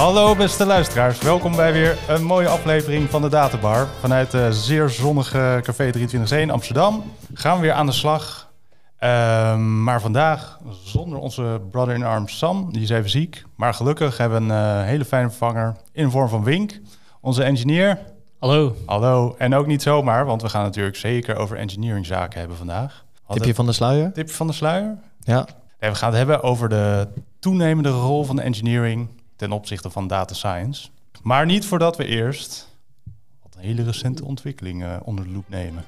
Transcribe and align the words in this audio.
Hallo 0.00 0.36
beste 0.36 0.66
luisteraars, 0.66 1.18
welkom 1.18 1.56
bij 1.56 1.72
weer 1.72 1.98
een 2.08 2.24
mooie 2.24 2.48
aflevering 2.48 3.10
van 3.10 3.22
de 3.22 3.28
Databar. 3.28 3.86
Vanuit 3.86 4.30
de 4.30 4.52
zeer 4.52 4.88
zonnige 4.88 5.60
Café 5.62 5.92
23C 5.98 6.36
in 6.36 6.50
Amsterdam 6.50 7.04
gaan 7.34 7.56
we 7.56 7.62
weer 7.62 7.72
aan 7.72 7.86
de 7.86 7.92
slag. 7.92 8.52
Ehm, 8.98 9.82
maar 9.82 10.00
vandaag 10.00 10.60
zonder 10.84 11.18
onze 11.18 11.60
brother 11.70 11.94
in 11.94 12.02
arms 12.02 12.38
Sam, 12.38 12.72
die 12.72 12.82
is 12.82 12.90
even 12.90 13.10
ziek. 13.10 13.44
Maar 13.56 13.74
gelukkig 13.74 14.16
hebben 14.16 14.46
we 14.46 14.54
een 14.54 14.80
eh, 14.80 14.84
hele 14.84 15.04
fijne 15.04 15.28
vervanger 15.28 15.76
in 15.92 16.04
de 16.04 16.10
vorm 16.10 16.28
van 16.28 16.44
Wink, 16.44 16.80
onze 17.20 17.42
engineer. 17.42 17.98
Hallo. 18.38 18.76
Hallo, 18.86 19.34
en 19.38 19.54
ook 19.54 19.66
niet 19.66 19.82
zomaar, 19.82 20.26
want 20.26 20.42
we 20.42 20.48
gaan 20.48 20.62
natuurlijk 20.62 20.96
zeker 20.96 21.36
over 21.36 21.56
engineering 21.56 22.06
zaken 22.06 22.38
hebben 22.38 22.56
vandaag. 22.56 23.04
Tipje 23.28 23.54
van 23.54 23.66
de 23.66 23.72
sluier? 23.72 24.12
Tipje 24.12 24.34
van 24.34 24.46
de 24.46 24.52
sluier? 24.52 24.98
Ja. 25.20 25.46
Nee, 25.80 25.90
we 25.90 25.96
gaan 25.96 26.08
het 26.08 26.18
hebben 26.18 26.42
over 26.42 26.68
de 26.68 27.08
toenemende 27.38 27.90
rol 27.90 28.24
van 28.24 28.36
de 28.36 28.42
engineering 28.42 29.08
ten 29.40 29.52
opzichte 29.52 29.90
van 29.90 30.06
data 30.06 30.34
science. 30.34 30.88
Maar 31.22 31.46
niet 31.46 31.64
voordat 31.66 31.96
we 31.96 32.06
eerst 32.06 32.68
wat 33.42 33.56
hele 33.58 33.82
recente 33.82 34.24
ontwikkelingen 34.24 35.02
onder 35.02 35.24
de 35.24 35.30
loep 35.30 35.48
nemen. 35.48 35.84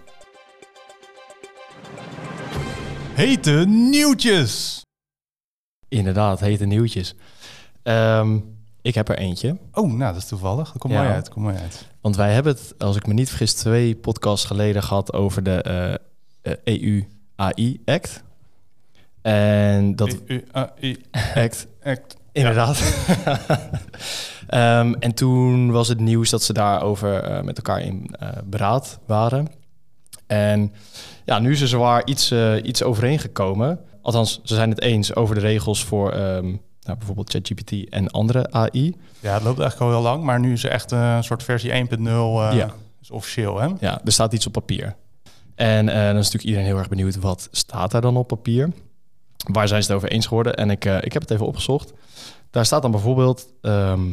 Hete 3.15 3.65
nieuwtjes! 3.69 4.83
Inderdaad, 5.89 6.41
hete 6.41 6.65
nieuwtjes. 6.65 7.15
Ehm, 7.83 8.39
ik 8.83 8.95
heb 8.95 9.09
er 9.09 9.19
eentje. 9.19 9.57
Oh, 9.73 9.93
nou, 9.93 10.13
dat 10.13 10.23
is 10.23 10.29
toevallig. 10.29 10.73
Dat 10.73 10.79
komt 10.81 10.93
Ja. 10.93 11.01
mooi 11.03 11.13
uit. 11.15 11.29
Komt 11.29 11.45
mooi 11.45 11.57
uit. 11.59 11.89
Want 12.01 12.17
wij 12.17 12.33
hebben 12.33 12.53
het, 12.53 12.75
als 12.79 12.97
ik 12.97 13.07
me 13.07 13.13
niet 13.15 13.29
vergis, 13.29 13.53
twee 13.55 13.97
podcasts 13.97 14.47
geleden 14.47 14.83
gehad 14.83 15.13
over 15.13 15.43
de 15.43 15.63
eh, 15.63 16.53
eh, 16.65 16.81
EU 16.83 17.05
AI 17.37 17.83
Act. 17.85 18.23
En 19.23 19.97
dat 19.97 20.13
U- 20.13 20.21
u- 20.27 20.45
ah, 20.53 20.69
u- 20.81 21.01
Act, 21.35 21.67
act. 21.85 22.17
Inderdaad. 22.33 22.83
Ehm, 24.47 24.93
en 24.99 25.15
toen 25.15 25.71
was 25.71 25.89
het 25.89 26.01
nieuws 26.01 26.31
dat 26.31 26.43
ze 26.43 26.53
daarover 26.53 27.23
eh, 27.23 27.43
met 27.43 27.57
elkaar 27.57 27.81
in 27.81 28.15
eh, 28.19 28.29
beraad 28.45 28.99
waren. 29.07 29.49
En 30.27 30.73
ja, 31.25 31.39
nu 31.39 31.53
is 31.53 31.61
er 31.61 31.69
zwaar 31.69 32.05
iets, 32.07 32.31
eh, 32.31 32.55
iets 32.63 32.83
overeengekomen. 32.83 33.81
Althans, 34.03 34.41
ze 34.45 34.55
zijn 34.55 34.71
het 34.71 34.81
eens 34.81 35.15
over 35.15 35.35
de 35.35 35.41
regels 35.41 35.85
voor 35.85 36.11
ehm, 36.13 36.47
nou, 36.81 36.99
bijvoorbeeld 36.99 37.31
ChatGPT 37.31 37.89
en 37.89 38.11
andere 38.11 38.51
AI. 38.51 38.97
Ja, 39.21 39.35
het 39.35 39.43
loopt 39.43 39.61
eigenlijk 39.61 39.81
al 39.81 39.97
heel 39.99 40.11
lang, 40.11 40.25
maar 40.25 40.41
nu 40.41 40.53
is 40.53 40.65
er 40.65 40.71
echt 40.71 40.91
een 40.91 41.25
soort 41.25 41.43
versie 41.43 41.71
1.0 41.71 41.99
eh, 41.99 42.49
Ja. 42.53 42.71
is 43.03 43.11
officieel, 43.11 43.61
hè? 43.61 43.69
Ja, 43.81 44.01
er 44.05 44.13
staat 44.13 44.33
iets 44.33 44.47
op 44.47 44.53
papier. 44.53 44.97
En 45.55 45.87
dan 45.87 45.97
is 45.97 46.13
natuurlijk 46.15 46.45
iedereen 46.45 46.67
heel 46.67 46.79
erg 46.79 46.89
benieuwd, 46.89 47.17
wat 47.17 47.49
staat 47.51 47.91
daar 47.91 48.01
dan 48.01 48.17
op 48.17 48.29
papier? 48.29 48.69
Waar 49.43 49.69
zijn 49.69 49.83
ze 49.83 49.89
het 49.89 49.97
over 49.97 50.11
eens 50.11 50.27
geworden? 50.27 50.55
En 50.55 50.71
ik, 50.71 50.85
eh, 50.85 50.97
ik 51.01 51.13
heb 51.13 51.23
het 51.23 51.31
even 51.31 51.47
opgezocht. 51.47 51.93
Daar 52.51 52.67
staat 52.67 52.83
dan 52.83 52.91
bijvoorbeeld 52.91 53.47
ehm, 53.61 54.11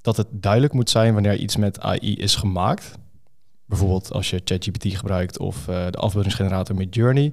dat 0.00 0.16
het 0.16 0.26
duidelijk 0.30 0.72
moet 0.72 0.90
zijn 0.90 1.14
wanneer 1.14 1.36
iets 1.36 1.56
met 1.56 1.80
AI 1.80 2.14
is 2.14 2.34
gemaakt. 2.34 2.98
Bijvoorbeeld 3.66 4.12
als 4.12 4.30
je 4.30 4.40
ChatGPT 4.44 4.96
gebruikt 4.96 5.38
of 5.38 5.68
eh, 5.68 5.86
de 5.90 5.98
afbeeldingsgenerator 5.98 6.76
Midjourney. 6.76 7.32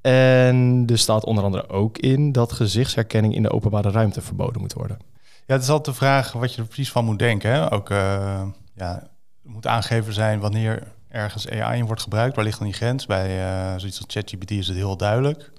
En 0.00 0.84
er 0.86 0.98
staat 0.98 1.24
onder 1.24 1.44
andere 1.44 1.68
ook 1.68 1.98
in 1.98 2.32
dat 2.32 2.52
gezichtsherkenning 2.52 3.34
in 3.34 3.42
de 3.42 3.50
openbare 3.50 3.90
ruimte 3.90 4.20
verboden 4.20 4.60
moet 4.60 4.72
worden. 4.72 4.98
Ja, 5.46 5.54
het 5.54 5.62
is 5.62 5.68
altijd 5.68 5.96
de 5.96 6.04
vraag 6.04 6.32
wat 6.32 6.54
je 6.54 6.60
er 6.60 6.66
precies 6.66 6.90
van 6.90 7.04
moet 7.04 7.18
denken. 7.18 7.50
Hè? 7.50 7.72
Ook 7.72 7.90
eh, 7.90 8.42
ja, 8.74 9.10
moet 9.42 9.66
aangegeven 9.66 10.12
zijn 10.12 10.40
wanneer 10.40 10.82
ergens 11.08 11.48
AI 11.48 11.78
in 11.78 11.86
wordt 11.86 12.02
gebruikt. 12.02 12.36
Waar 12.36 12.44
ligt 12.44 12.58
dan 12.58 12.66
die 12.66 12.76
grens? 12.76 13.06
Bij 13.06 13.28
zoiets 13.78 13.98
als 13.98 14.14
ChatGPT 14.14 14.50
is 14.50 14.66
het 14.66 14.76
heel 14.76 14.96
duidelijk. 14.96 15.52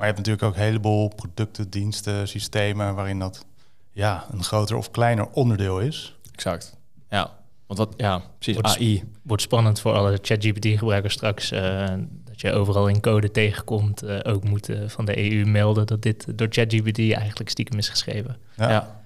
Maar 0.00 0.08
je 0.08 0.14
hebt 0.14 0.26
natuurlijk 0.26 0.42
ook 0.42 0.62
een 0.62 0.68
heleboel 0.68 1.08
producten, 1.08 1.70
diensten, 1.70 2.28
systemen 2.28 2.94
waarin 2.94 3.18
dat 3.18 3.46
ja, 3.92 4.24
een 4.30 4.44
groter 4.44 4.76
of 4.76 4.90
kleiner 4.90 5.28
onderdeel 5.30 5.80
is. 5.80 6.16
Exact. 6.32 6.76
Ja, 7.10 7.30
want 7.66 7.78
wat, 7.78 7.94
ja, 7.96 8.22
precies, 8.38 8.54
Wordt- 8.60 8.78
AI. 8.78 9.04
Wordt 9.22 9.42
spannend 9.42 9.80
voor 9.80 9.92
alle 9.92 10.18
ChatGPT-gebruikers 10.22 11.14
straks. 11.14 11.50
eh, 11.50 11.88
dat 12.24 12.40
je 12.40 12.52
overal 12.52 12.88
in 12.88 13.00
code 13.00 13.30
tegenkomt. 13.30 14.02
eh, 14.02 14.18
ook 14.32 14.44
moet 14.44 14.68
van 14.86 15.04
de 15.04 15.30
EU 15.32 15.44
melden 15.44 15.86
dat 15.86 16.02
dit 16.02 16.38
door 16.38 16.46
ChatGPT 16.50 16.98
eigenlijk 16.98 17.50
stiekem 17.50 17.78
is 17.78 17.88
geschreven. 17.88 18.36
Ja. 18.56 18.70
ja. 18.70 19.02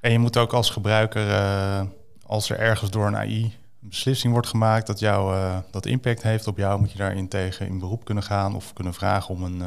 En 0.00 0.12
je 0.12 0.18
moet 0.18 0.36
ook 0.36 0.52
als 0.52 0.70
gebruiker, 0.70 1.30
eh, 1.30 1.82
als 2.26 2.50
er 2.50 2.58
ergens 2.58 2.90
door 2.90 3.06
een 3.06 3.16
AI 3.16 3.42
een 3.82 3.88
beslissing 3.88 4.32
wordt 4.32 4.48
gemaakt 4.48 4.86
dat, 4.86 4.98
jou, 4.98 5.34
eh, 5.34 5.58
dat 5.70 5.86
impact 5.86 6.22
heeft 6.22 6.46
op 6.46 6.56
jou, 6.56 6.80
moet 6.80 6.92
je 6.92 6.98
daarin 6.98 7.28
tegen 7.28 7.66
in 7.66 7.78
beroep 7.78 8.04
kunnen 8.04 8.24
gaan 8.24 8.54
of 8.54 8.72
kunnen 8.72 8.94
vragen 8.94 9.34
om 9.34 9.42
een, 9.42 9.62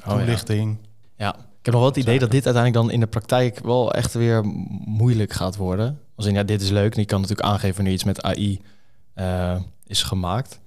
Oh, 0.00 0.06
ja. 0.06 0.16
toelichting. 0.16 0.78
Ja, 1.16 1.34
ik 1.34 1.64
heb 1.64 1.74
nog 1.74 1.82
wel 1.82 1.92
het 1.92 1.96
idee 1.96 2.18
dat 2.18 2.30
dit 2.30 2.44
uiteindelijk 2.44 2.84
dan 2.84 2.94
in 2.94 3.00
de 3.00 3.06
praktijk 3.06 3.58
wel 3.58 3.92
echt 3.92 4.14
weer 4.14 4.44
moeilijk 4.84 5.32
gaat 5.32 5.56
worden. 5.56 6.00
Als 6.14 6.26
in, 6.26 6.34
ja, 6.34 6.42
dit 6.42 6.60
is 6.62 6.70
leuk 6.70 6.94
en 6.94 7.00
je 7.00 7.06
kan 7.06 7.20
natuurlijk 7.20 7.48
aangeven 7.48 7.76
wanneer 7.76 7.92
iets 7.92 8.04
met 8.04 8.22
AI 8.22 8.60
eh, 9.14 9.60
is 9.86 10.02
gemaakt. 10.02 10.60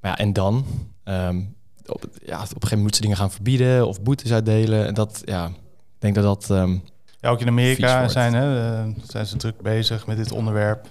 Maar 0.00 0.10
ja, 0.10 0.18
en 0.18 0.32
dan? 0.32 0.64
Ehm, 1.04 1.40
op, 1.86 2.04
ja, 2.24 2.36
op 2.36 2.40
een 2.40 2.46
gegeven 2.46 2.50
moment 2.50 2.70
moeten 2.80 2.94
ze 2.94 3.00
dingen 3.02 3.16
gaan 3.16 3.30
verbieden 3.30 3.86
of 3.86 4.02
boetes 4.02 4.32
uitdelen. 4.32 4.86
En 4.86 4.94
dat, 4.94 5.22
ja, 5.24 5.46
ik 5.46 5.52
denk 5.98 6.14
dat 6.14 6.24
dat... 6.24 6.50
ehm, 6.50 6.76
Ja, 7.20 7.28
ook 7.30 7.40
in 7.40 7.48
Amerika 7.48 8.08
zijn, 8.08 8.34
hè, 8.34 8.76
eh, 8.82 8.88
zijn 9.02 9.26
ze 9.26 9.36
druk 9.36 9.60
bezig 9.60 10.06
met 10.06 10.16
dit 10.16 10.32
onderwerp. 10.32 10.86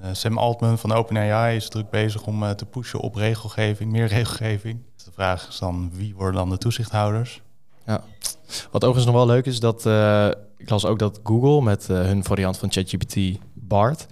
Eh, 0.00 0.08
Sam 0.12 0.38
Altman 0.38 0.78
van 0.78 0.92
OpenAI 0.92 1.56
is 1.56 1.68
druk 1.68 1.90
bezig 1.90 2.26
om 2.26 2.56
te 2.56 2.66
pushen 2.66 3.00
op 3.00 3.14
regelgeving, 3.14 3.92
meer 3.92 4.06
regelgeving. 4.06 4.78
Dus 5.02 5.10
de 5.14 5.20
vraag 5.22 5.48
is 5.48 5.58
dan, 5.58 5.90
wie 5.92 6.14
worden 6.14 6.34
dan 6.34 6.50
de 6.50 6.58
toezichthouders? 6.58 7.40
Wat 8.70 8.84
overigens 8.84 9.04
nog 9.04 9.14
wel 9.14 9.26
leuk 9.26 9.46
is, 9.46 9.60
dat 9.60 9.86
eh, 9.86 10.28
ik 10.56 10.70
las 10.70 10.84
ook 10.84 10.98
dat 10.98 11.20
Google 11.22 11.62
met 11.62 11.90
eh, 11.90 11.96
hun 11.96 12.24
variant 12.24 12.58
van 12.58 12.72
ChatGPT 12.72 13.16
BART 13.54 14.06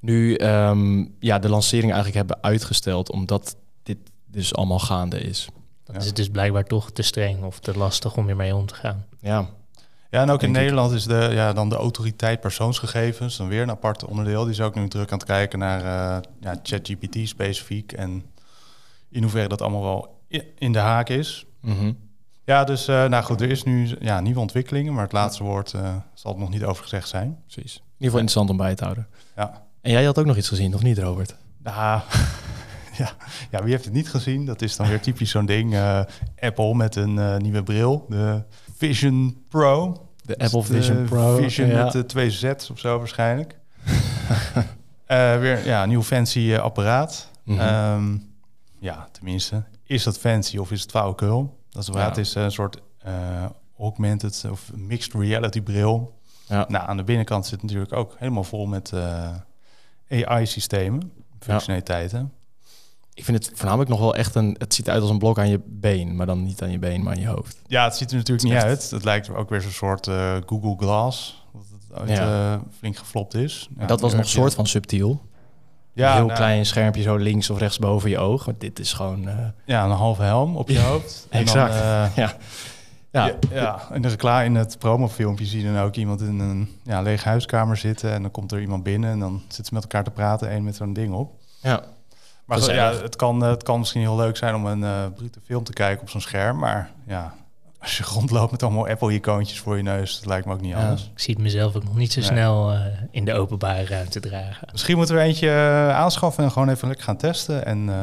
nu 0.00 0.34
ehm, 0.34 1.04
ja, 1.18 1.38
de 1.38 1.48
lancering 1.48 1.92
eigenlijk 1.92 2.14
hebben 2.16 2.38
uitgesteld, 2.42 3.10
omdat 3.10 3.56
dit 3.82 3.98
dus 4.26 4.54
allemaal 4.54 4.78
gaande 4.78 5.20
is. 5.20 5.48
Dat 5.84 5.96
Ja. 5.96 6.02
is 6.02 6.12
dus 6.12 6.28
blijkbaar 6.28 6.64
toch 6.64 6.90
te 6.90 7.02
streng 7.02 7.42
of 7.44 7.58
te 7.60 7.78
lastig 7.78 8.16
om 8.16 8.26
hiermee 8.26 8.54
om 8.54 8.66
te 8.66 8.74
gaan. 8.74 9.06
Ja, 9.20 9.46
Ja, 10.10 10.22
en 10.22 10.30
ook 10.30 10.42
in. 10.42 10.50
Nederland 10.50 10.92
is 10.92 11.04
de, 11.04 11.28
ja, 11.32 11.52
dan 11.52 11.68
de 11.68 11.76
autoriteit 11.76 12.40
persoonsgegevens 12.40 13.36
dan 13.36 13.48
weer 13.48 13.62
een 13.62 13.70
apart 13.70 14.04
onderdeel. 14.04 14.42
Die 14.42 14.52
is 14.52 14.60
ook 14.60 14.74
nu 14.74 14.88
druk 14.88 15.12
aan 15.12 15.18
het 15.18 15.26
kijken 15.26 15.58
naar 15.58 15.80
eh, 15.80 16.22
ja, 16.40 16.56
ChatGPT 16.62 17.28
specifiek 17.28 17.92
en 17.92 18.22
in 19.10 19.22
hoeverre 19.22 19.48
dat 19.48 19.62
allemaal 19.62 19.82
wel 19.82 20.17
in 20.58 20.72
de 20.72 20.78
haak 20.78 21.08
is. 21.08 21.46
Mhm. 21.60 21.92
Ja, 22.44 22.64
dus 22.64 22.88
eh, 22.88 23.04
nou 23.04 23.24
goed, 23.24 23.40
er 23.40 23.50
is 23.50 23.62
nu 23.62 23.88
ja, 24.00 24.20
nieuwe 24.20 24.40
ontwikkelingen, 24.40 24.92
maar 24.94 25.02
het 25.02 25.12
laatste 25.12 25.42
woord 25.44 25.74
eh, 25.74 25.96
zal 26.14 26.32
er 26.32 26.38
nog 26.38 26.50
niet 26.50 26.64
over 26.64 26.82
gezegd 26.82 27.08
zijn. 27.08 27.38
precies. 27.46 27.74
In 27.74 27.82
ieder 27.82 27.94
geval 27.98 28.18
interessant 28.20 28.50
om 28.50 28.56
bij 28.56 28.74
te 28.74 28.84
houden. 28.84 29.06
Ja. 29.36 29.66
En 29.80 29.90
jij 29.92 30.04
had 30.04 30.18
ook 30.18 30.26
nog 30.26 30.36
iets 30.36 30.48
gezien, 30.48 30.74
of 30.74 30.82
niet, 30.82 30.98
Robert? 30.98 31.34
Nou, 31.62 32.00
ja. 32.98 33.10
ja, 33.50 33.62
wie 33.62 33.70
heeft 33.72 33.84
het 33.84 33.92
niet 33.94 34.08
gezien? 34.10 34.44
Dat 34.44 34.62
is 34.62 34.76
dan 34.76 34.88
weer 34.88 35.00
typisch 35.00 35.30
zo'n 35.30 35.46
ding. 35.46 35.74
eh, 35.74 36.00
Apple 36.40 36.74
met 36.74 36.96
een 36.96 37.42
nieuwe 37.42 37.62
bril, 37.62 38.06
de 38.08 38.42
Vision 38.76 39.44
Pro. 39.48 39.92
De 40.24 40.36
Dus 40.36 40.46
Apple 40.46 40.62
Vision 40.74 41.04
Pro. 41.04 41.36
Vision 41.36 41.68
ja. 41.68 41.82
met 41.84 41.92
de 41.92 42.06
twee 42.06 42.30
Z's 42.30 42.70
of 42.70 42.78
zo 42.78 42.98
waarschijnlijk. 42.98 43.58
Weer 45.40 45.66
ja, 45.66 45.82
een 45.82 45.88
nieuw 45.88 46.02
fancy 46.02 46.54
apparaat. 46.54 47.30
Mhm. 47.44 47.60
Ehm, 47.60 48.16
ja, 48.78 49.08
tenminste, 49.12 49.64
is 49.88 50.02
dat 50.02 50.18
fancy 50.18 50.56
of 50.56 50.70
is 50.70 50.80
het 50.80 50.90
flauwekul? 50.90 51.58
Dat 51.70 51.82
is. 51.82 51.94
Ja. 51.94 52.08
Het 52.08 52.16
is 52.16 52.34
een 52.34 52.52
soort 52.52 52.80
eh, 52.98 53.44
augmented 53.78 54.46
of 54.50 54.70
mixed 54.74 55.14
reality 55.14 55.60
bril. 55.60 56.18
Ja. 56.46 56.64
Nou, 56.68 56.88
aan 56.88 56.96
de 56.96 57.04
binnenkant 57.04 57.46
zit 57.46 57.62
natuurlijk 57.62 57.92
ook 57.92 58.14
helemaal 58.18 58.44
vol 58.44 58.66
met 58.66 58.92
eh, 58.92 59.34
AI-systemen, 60.08 61.12
functionaliteiten. 61.40 62.32
Ik 63.14 63.24
vind 63.24 63.44
het 63.46 63.58
voornamelijk 63.58 63.90
nog 63.90 64.00
wel 64.00 64.14
echt 64.14 64.34
een... 64.34 64.56
Het 64.58 64.74
ziet 64.74 64.86
eruit 64.86 65.02
als 65.02 65.10
een 65.10 65.18
blok 65.18 65.38
aan 65.38 65.48
je 65.48 65.60
been, 65.66 66.16
maar 66.16 66.26
dan 66.26 66.42
niet 66.42 66.62
aan 66.62 66.70
je 66.70 66.78
been, 66.78 67.02
maar 67.02 67.14
aan 67.14 67.20
je 67.20 67.26
hoofd. 67.26 67.62
Ja, 67.66 67.84
het 67.84 67.96
ziet 67.96 68.10
er 68.10 68.16
natuurlijk 68.16 68.48
niet 68.48 68.62
uit. 68.62 68.90
Het 68.90 69.04
lijkt 69.04 69.30
ook 69.30 69.50
weer 69.50 69.60
zo'n 69.60 69.70
soort 69.70 70.06
eh, 70.06 70.36
Google 70.46 70.76
Glass, 70.76 71.46
dat 71.88 72.00
het 72.00 72.18
eh, 72.18 72.60
flink 72.78 72.96
geflopt 72.96 73.34
is. 73.34 73.68
Ja, 73.78 73.86
dat 73.86 74.00
was 74.00 74.12
nog 74.12 74.20
een 74.20 74.28
soort 74.28 74.54
van 74.54 74.66
subtiel. 74.66 75.27
Ja, 75.98 76.14
heel 76.14 76.24
nou, 76.26 76.36
klein 76.38 76.66
schermpje 76.66 77.02
zo 77.02 77.16
links 77.16 77.50
of 77.50 77.58
rechts 77.58 77.78
boven 77.78 78.10
je 78.10 78.18
oog. 78.18 78.46
Maar 78.46 78.54
dit 78.58 78.78
is 78.78 78.92
gewoon... 78.92 79.28
eh, 79.28 79.34
Ja, 79.64 79.84
een 79.84 79.90
halve 79.90 80.22
helm 80.22 80.56
op 80.56 80.68
je 80.68 80.80
hoofd. 80.80 81.26
En 81.30 81.40
exact. 81.40 81.72
Dan, 81.72 81.82
eh, 81.82 82.16
ja. 82.24 82.32
Ja, 83.10 83.26
ja. 83.26 83.34
Ja, 83.50 83.80
in 83.94 84.02
de 84.02 84.08
reclame, 84.08 84.44
in 84.44 84.54
het 84.54 84.78
promofilmpje 84.78 85.44
zie 85.46 85.62
je 85.66 85.72
dan 85.72 85.82
ook 85.82 85.94
iemand 85.94 86.20
in 86.20 86.38
een 86.38 86.78
ja, 86.82 87.00
lege 87.02 87.28
huiskamer 87.28 87.76
zitten. 87.76 88.12
En 88.12 88.22
dan 88.22 88.30
komt 88.30 88.52
er 88.52 88.60
iemand 88.60 88.82
binnen 88.82 89.10
en 89.10 89.18
dan 89.18 89.40
zitten 89.46 89.64
ze 89.64 89.74
met 89.74 89.82
elkaar 89.82 90.04
te 90.04 90.10
praten. 90.10 90.48
één 90.50 90.64
met 90.64 90.76
zo'n 90.76 90.92
ding 90.92 91.12
op. 91.14 91.32
ja. 91.60 91.82
Maar 92.44 92.74
ja, 92.74 92.92
het, 92.92 93.16
kan, 93.16 93.42
eh, 93.44 93.50
het 93.50 93.62
kan 93.62 93.78
misschien 93.78 94.00
heel 94.00 94.16
leuk 94.16 94.36
zijn 94.36 94.54
om 94.54 94.66
een 94.66 94.84
eh 94.84 95.04
brute 95.16 95.40
film 95.44 95.64
te 95.64 95.72
kijken 95.72 96.02
op 96.02 96.10
zo'n 96.10 96.20
scherm. 96.20 96.58
Maar 96.58 96.90
ja, 97.06 97.34
als 97.80 97.98
je 97.98 98.04
rondloopt 98.04 98.50
met 98.50 98.62
allemaal 98.62 98.88
Apple-icoontjes 98.88 99.60
voor 99.60 99.76
je 99.76 99.82
neus, 99.82 100.16
dat 100.16 100.26
lijkt 100.26 100.46
me 100.46 100.52
ook 100.52 100.60
niet 100.60 100.70
Ja. 100.70 100.80
anders. 100.82 101.10
Ik 101.14 101.18
zie 101.20 101.34
het 101.34 101.42
mezelf 101.42 101.74
ook 101.76 101.84
nog 101.84 101.96
niet 101.96 102.12
zo 102.12 102.20
Nee. 102.20 102.28
snel 102.28 102.72
eh, 102.72 102.80
in 103.10 103.24
de 103.24 103.32
openbare 103.34 103.84
ruimte 103.86 104.20
dragen. 104.20 104.68
Misschien 104.72 104.96
moeten 104.96 105.14
we 105.14 105.20
eentje 105.20 105.48
eh, 105.48 105.96
aanschaffen 105.96 106.44
en 106.44 106.50
gewoon 106.50 106.68
even 106.68 106.86
lekker 106.88 107.04
gaan 107.06 107.16
testen. 107.16 107.64
En 107.66 107.88
eh, 107.88 107.94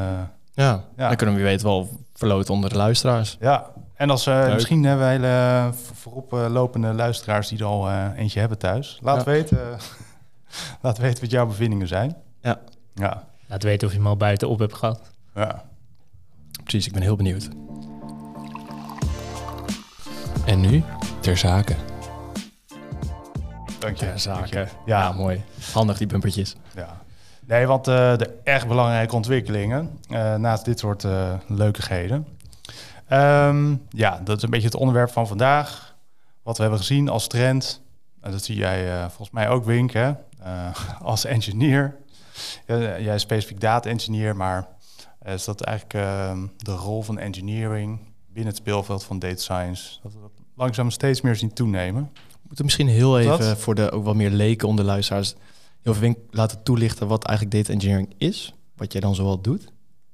Ja, 0.53 0.83
Ja. 0.97 1.07
dan 1.07 1.15
kunnen 1.15 1.35
we 1.35 1.41
wie 1.41 1.49
weet 1.49 1.61
wel 1.61 1.89
verloten 2.13 2.53
onder 2.53 2.69
de 2.69 2.75
luisteraars. 2.75 3.37
ja, 3.39 3.65
En 3.95 4.09
als 4.09 4.27
uh, 4.27 4.53
misschien 4.53 4.83
hebben 4.83 5.05
we 5.05 5.11
hele 5.11 5.69
v- 5.73 5.99
voorop 5.99 6.33
eh, 6.33 6.45
lopende 6.49 6.93
luisteraars 6.93 7.47
die 7.47 7.59
er 7.59 7.65
al 7.65 7.89
eh, 7.89 8.05
eentje 8.15 8.39
hebben 8.39 8.57
thuis. 8.57 8.99
Laat 9.01 9.17
Ja. 9.17 9.23
weten, 9.23 9.59
laat 10.81 10.97
weten 10.97 11.21
wat 11.21 11.31
jouw 11.31 11.45
bevindingen 11.45 11.87
zijn. 11.87 12.15
Ja. 12.41 12.59
Ja. 12.93 13.23
Laat 13.47 13.63
weten 13.63 13.87
of 13.87 13.93
je 13.93 13.99
hem 13.99 14.07
al 14.07 14.17
buiten 14.17 14.49
op 14.49 14.59
hebt 14.59 14.73
gehad. 14.73 15.01
ja. 15.35 15.63
Precies, 16.63 16.85
ik 16.87 16.93
ben 16.93 17.01
heel 17.01 17.15
benieuwd. 17.15 17.49
En 20.45 20.59
nu 20.59 20.83
ter 21.19 21.37
zake. 21.37 21.75
Dank 23.79 23.97
je. 23.97 24.05
Ter 24.05 24.19
zake. 24.19 24.57
Ja. 24.57 24.67
Ja, 24.85 25.11
mooi. 25.11 25.43
Handig 25.73 25.97
die 25.97 26.07
bumpertjes. 26.07 26.55
Ja. 26.75 27.01
Nee, 27.45 27.67
want 27.67 27.87
eh, 27.87 28.17
de 28.17 28.39
echt 28.43 28.67
belangrijke 28.67 29.15
ontwikkelingen, 29.15 29.99
eh, 30.09 30.35
naast 30.35 30.65
dit 30.65 30.79
soort 30.79 31.03
eh 31.03 31.33
leukigheden. 31.47 32.27
Ehm, 33.07 33.75
ja, 33.89 34.21
dat 34.23 34.37
is 34.37 34.43
een 34.43 34.49
beetje 34.49 34.65
het 34.65 34.75
onderwerp 34.75 35.11
van 35.11 35.27
vandaag. 35.27 35.95
Wat 36.43 36.55
we 36.55 36.61
hebben 36.61 36.79
gezien 36.79 37.09
als 37.09 37.27
trend. 37.27 37.81
En 38.21 38.31
dat 38.31 38.43
zie 38.43 38.55
jij 38.55 38.93
eh, 38.93 38.99
volgens 38.99 39.31
mij 39.31 39.49
ook, 39.49 39.65
Wink, 39.65 39.91
hè? 39.91 40.13
Eh, 40.39 40.75
als 41.01 41.25
engineer. 41.25 41.97
Jij 42.67 43.15
is 43.15 43.21
specifiek 43.21 43.59
data 43.59 43.89
engineer, 43.89 44.35
maar 44.35 44.67
eh, 45.19 45.33
is 45.33 45.45
dat 45.45 45.61
eigenlijk 45.61 46.05
ehm, 46.05 46.47
de 46.57 46.71
rol 46.71 47.01
van 47.01 47.17
engineering 47.17 47.99
binnen 48.27 48.53
het 48.53 48.61
speelveld 48.61 49.03
van 49.03 49.19
data 49.19 49.41
science? 49.41 49.99
Dat 50.03 50.13
we 50.13 50.19
dat 50.19 50.24
langzaam 50.55 50.91
steeds 50.91 51.21
meer 51.21 51.35
zien 51.35 51.53
toenemen. 51.53 52.09
We 52.13 52.39
moeten 52.47 52.65
misschien 52.65 52.87
heel 52.87 53.19
even 53.19 53.57
voor 53.57 53.75
de 53.75 53.91
ook 53.91 54.03
wat 54.03 54.15
meer 54.15 54.29
leken 54.29 54.67
onder 54.67 54.85
luisteraars 54.85 55.33
heel 55.81 55.93
veel 55.93 56.01
wink- 56.01 56.17
laten 56.31 56.63
toelichten 56.63 57.07
wat 57.07 57.23
eigenlijk 57.25 57.57
data 57.57 57.73
engineering 57.73 58.13
is. 58.17 58.53
Wat 58.75 58.91
jij 58.91 59.01
dan 59.01 59.15
zoal 59.15 59.41
doet. 59.41 59.67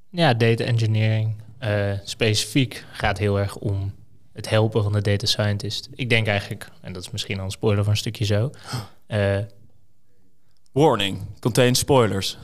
Ja, 0.09 0.33
data 0.33 0.63
engineering 0.63 1.35
eh, 1.57 1.91
specifiek 2.03 2.85
gaat 2.91 3.17
heel 3.17 3.39
erg 3.39 3.55
om 3.55 3.93
het 4.33 4.49
helpen 4.49 4.83
van 4.83 4.91
de 4.91 5.01
data 5.01 5.25
scientist. 5.25 5.89
Ik 5.95 6.09
denk 6.09 6.27
eigenlijk, 6.27 6.69
en 6.81 6.93
dat 6.93 7.01
is 7.03 7.11
misschien 7.11 7.39
al 7.39 7.45
een 7.45 7.51
spoiler 7.51 7.83
van 7.83 7.91
een 7.93 7.97
stukje 7.99 8.25
zo. 8.25 8.49
eh, 9.07 9.37
Warning, 10.71 11.19
contains 11.39 11.79
spoilers. 11.79 12.37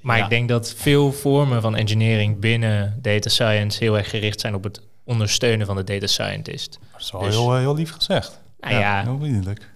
maar 0.00 0.16
Ja. 0.18 0.24
ik 0.24 0.30
denk 0.30 0.48
dat 0.48 0.74
veel 0.74 1.12
vormen 1.12 1.60
van 1.62 1.76
engineering 1.76 2.38
binnen 2.40 2.98
data 3.02 3.28
science 3.28 3.78
heel 3.84 3.96
erg 3.96 4.10
gericht 4.10 4.40
zijn 4.40 4.54
op 4.54 4.64
het 4.64 4.80
ondersteunen 5.04 5.66
van 5.66 5.76
de 5.76 5.84
data 5.84 6.06
scientist. 6.06 6.78
Dat 7.00 7.06
is 7.06 7.12
wel 7.12 7.20
Dus- 7.22 7.34
heel, 7.34 7.54
eh, 7.54 7.58
heel 7.60 7.74
lief 7.74 7.92
gezegd. 7.92 8.40
Nou 8.60 8.74
ja, 8.74 9.02
heel 9.02 9.18
vriendelijk. 9.18 9.70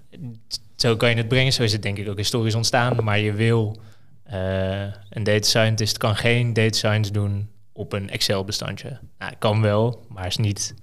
zo 0.76 0.96
kan 0.96 1.10
je 1.10 1.16
het 1.16 1.28
brengen. 1.28 1.52
Zo 1.52 1.62
is 1.62 1.72
het 1.72 1.82
denk 1.82 1.98
ik 1.98 2.08
ook 2.08 2.16
historisch 2.16 2.54
ontstaan. 2.54 3.04
Maar 3.04 3.18
je 3.18 3.32
wil, 3.32 3.80
eh, 4.22 4.82
een 5.10 5.22
data 5.22 5.46
scientist 5.46 5.98
kan 5.98 6.16
geen 6.16 6.52
data 6.52 6.76
science 6.76 7.12
doen 7.12 7.48
op 7.72 7.92
een 7.92 8.10
Excel-bestandje. 8.10 8.98
Nou, 9.18 9.32
kan 9.38 9.60
wel, 9.60 10.06
maar 10.08 10.26
is 10.26 10.36
niet 10.36 10.74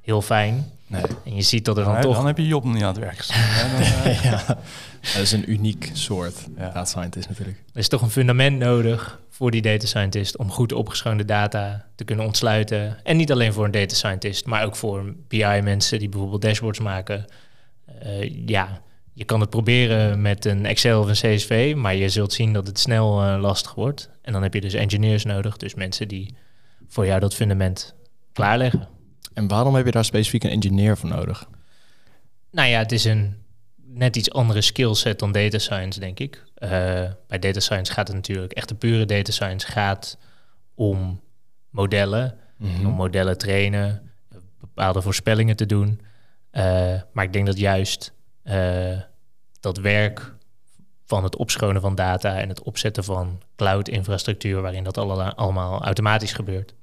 heel 0.00 0.22
fijn. 0.22 0.70
Nee. 0.92 1.02
En 1.24 1.34
je 1.34 1.42
ziet 1.42 1.64
dat 1.64 1.78
er 1.78 1.84
dan 1.84 2.00
toch... 2.00 2.16
dan 2.16 2.26
heb 2.26 2.36
je 2.36 2.46
Job 2.46 2.64
nog 2.64 2.74
niet 2.74 2.82
aan 2.82 2.88
het 2.88 2.98
werk? 2.98 3.26
Dan, 3.72 3.80
eh, 3.80 4.22
ja. 4.22 4.44
Dat 5.00 5.22
is 5.22 5.32
een 5.32 5.50
uniek 5.50 5.90
soort 5.92 6.46
Ja. 6.56 6.64
data 6.64 6.84
scientist 6.84 7.28
natuurlijk. 7.28 7.58
Er 7.72 7.78
is 7.78 7.88
toch 7.88 8.02
een 8.02 8.10
fundament 8.10 8.58
nodig 8.58 9.20
voor 9.30 9.50
die 9.50 9.62
data 9.62 9.86
scientist 9.86 10.36
om 10.36 10.50
goed 10.50 10.72
opgeschoonde 10.72 11.24
data 11.24 11.86
te 11.94 12.04
kunnen 12.04 12.24
ontsluiten. 12.24 12.96
En 13.04 13.16
niet 13.16 13.32
alleen 13.32 13.52
voor 13.52 13.64
een 13.64 13.70
data 13.70 13.94
scientist, 13.94 14.46
maar 14.46 14.64
ook 14.64 14.76
voor 14.76 15.14
BI-mensen 15.28 15.98
die 15.98 16.08
bijvoorbeeld 16.08 16.42
dashboards 16.42 16.80
maken. 16.80 17.24
Eh, 18.00 18.46
ja, 18.46 18.80
je 19.12 19.24
kan 19.24 19.40
het 19.40 19.50
proberen 19.50 20.22
met 20.22 20.44
een 20.44 20.66
Excel 20.66 21.00
of 21.00 21.06
een 21.22 21.36
CSV, 21.36 21.74
maar 21.76 21.94
je 21.94 22.08
zult 22.08 22.32
zien 22.32 22.52
dat 22.52 22.66
het 22.66 22.78
snel 22.78 23.22
eh, 23.22 23.40
lastig 23.40 23.74
wordt. 23.74 24.10
En 24.22 24.32
dan 24.32 24.42
heb 24.42 24.54
je 24.54 24.60
dus 24.60 24.74
engineers 24.74 25.24
nodig, 25.24 25.56
dus 25.56 25.74
mensen 25.74 26.08
die 26.08 26.34
voor 26.88 27.06
jou 27.06 27.20
dat 27.20 27.34
fundament 27.34 27.94
klaarleggen. 28.32 28.88
En 29.34 29.48
waarom 29.48 29.74
heb 29.74 29.84
je 29.84 29.90
daar 29.90 30.04
specifiek 30.04 30.44
een 30.44 30.50
engineer 30.50 30.96
voor 30.96 31.08
nodig? 31.08 31.48
Nou 32.50 32.68
ja, 32.68 32.78
het 32.78 32.92
is 32.92 33.04
een 33.04 33.36
net 33.84 34.16
iets 34.16 34.30
andere 34.32 34.60
skillset 34.60 35.18
dan 35.18 35.32
data 35.32 35.58
science, 35.58 36.00
denk 36.00 36.18
ik. 36.18 36.44
Eh, 36.54 36.70
bij 37.26 37.38
data 37.38 37.60
science 37.60 37.92
gaat 37.92 38.06
het 38.06 38.16
natuurlijk, 38.16 38.52
echt 38.52 38.68
de 38.68 38.74
pure 38.74 39.04
data 39.04 39.32
science 39.32 39.66
gaat 39.66 40.18
om 40.74 41.20
modellen, 41.70 42.36
Mhm. 42.56 42.86
om 42.86 42.92
modellen 42.92 43.38
trainen, 43.38 44.10
bepaalde 44.60 45.02
voorspellingen 45.02 45.56
te 45.56 45.66
doen. 45.66 46.00
Eh, 46.50 46.94
maar 47.12 47.24
ik 47.24 47.32
denk 47.32 47.46
dat 47.46 47.58
juist 47.58 48.12
eh, 48.42 49.00
dat 49.60 49.78
werk 49.78 50.34
van 51.04 51.24
het 51.24 51.36
opschonen 51.36 51.80
van 51.80 51.94
data 51.94 52.38
en 52.40 52.48
het 52.48 52.62
opzetten 52.62 53.04
van 53.04 53.42
cloud-infrastructuur, 53.56 54.60
waarin 54.62 54.84
dat 54.84 54.98
alle- 54.98 55.34
allemaal 55.34 55.82
automatisch 55.84 56.32
gebeurt, 56.32 56.74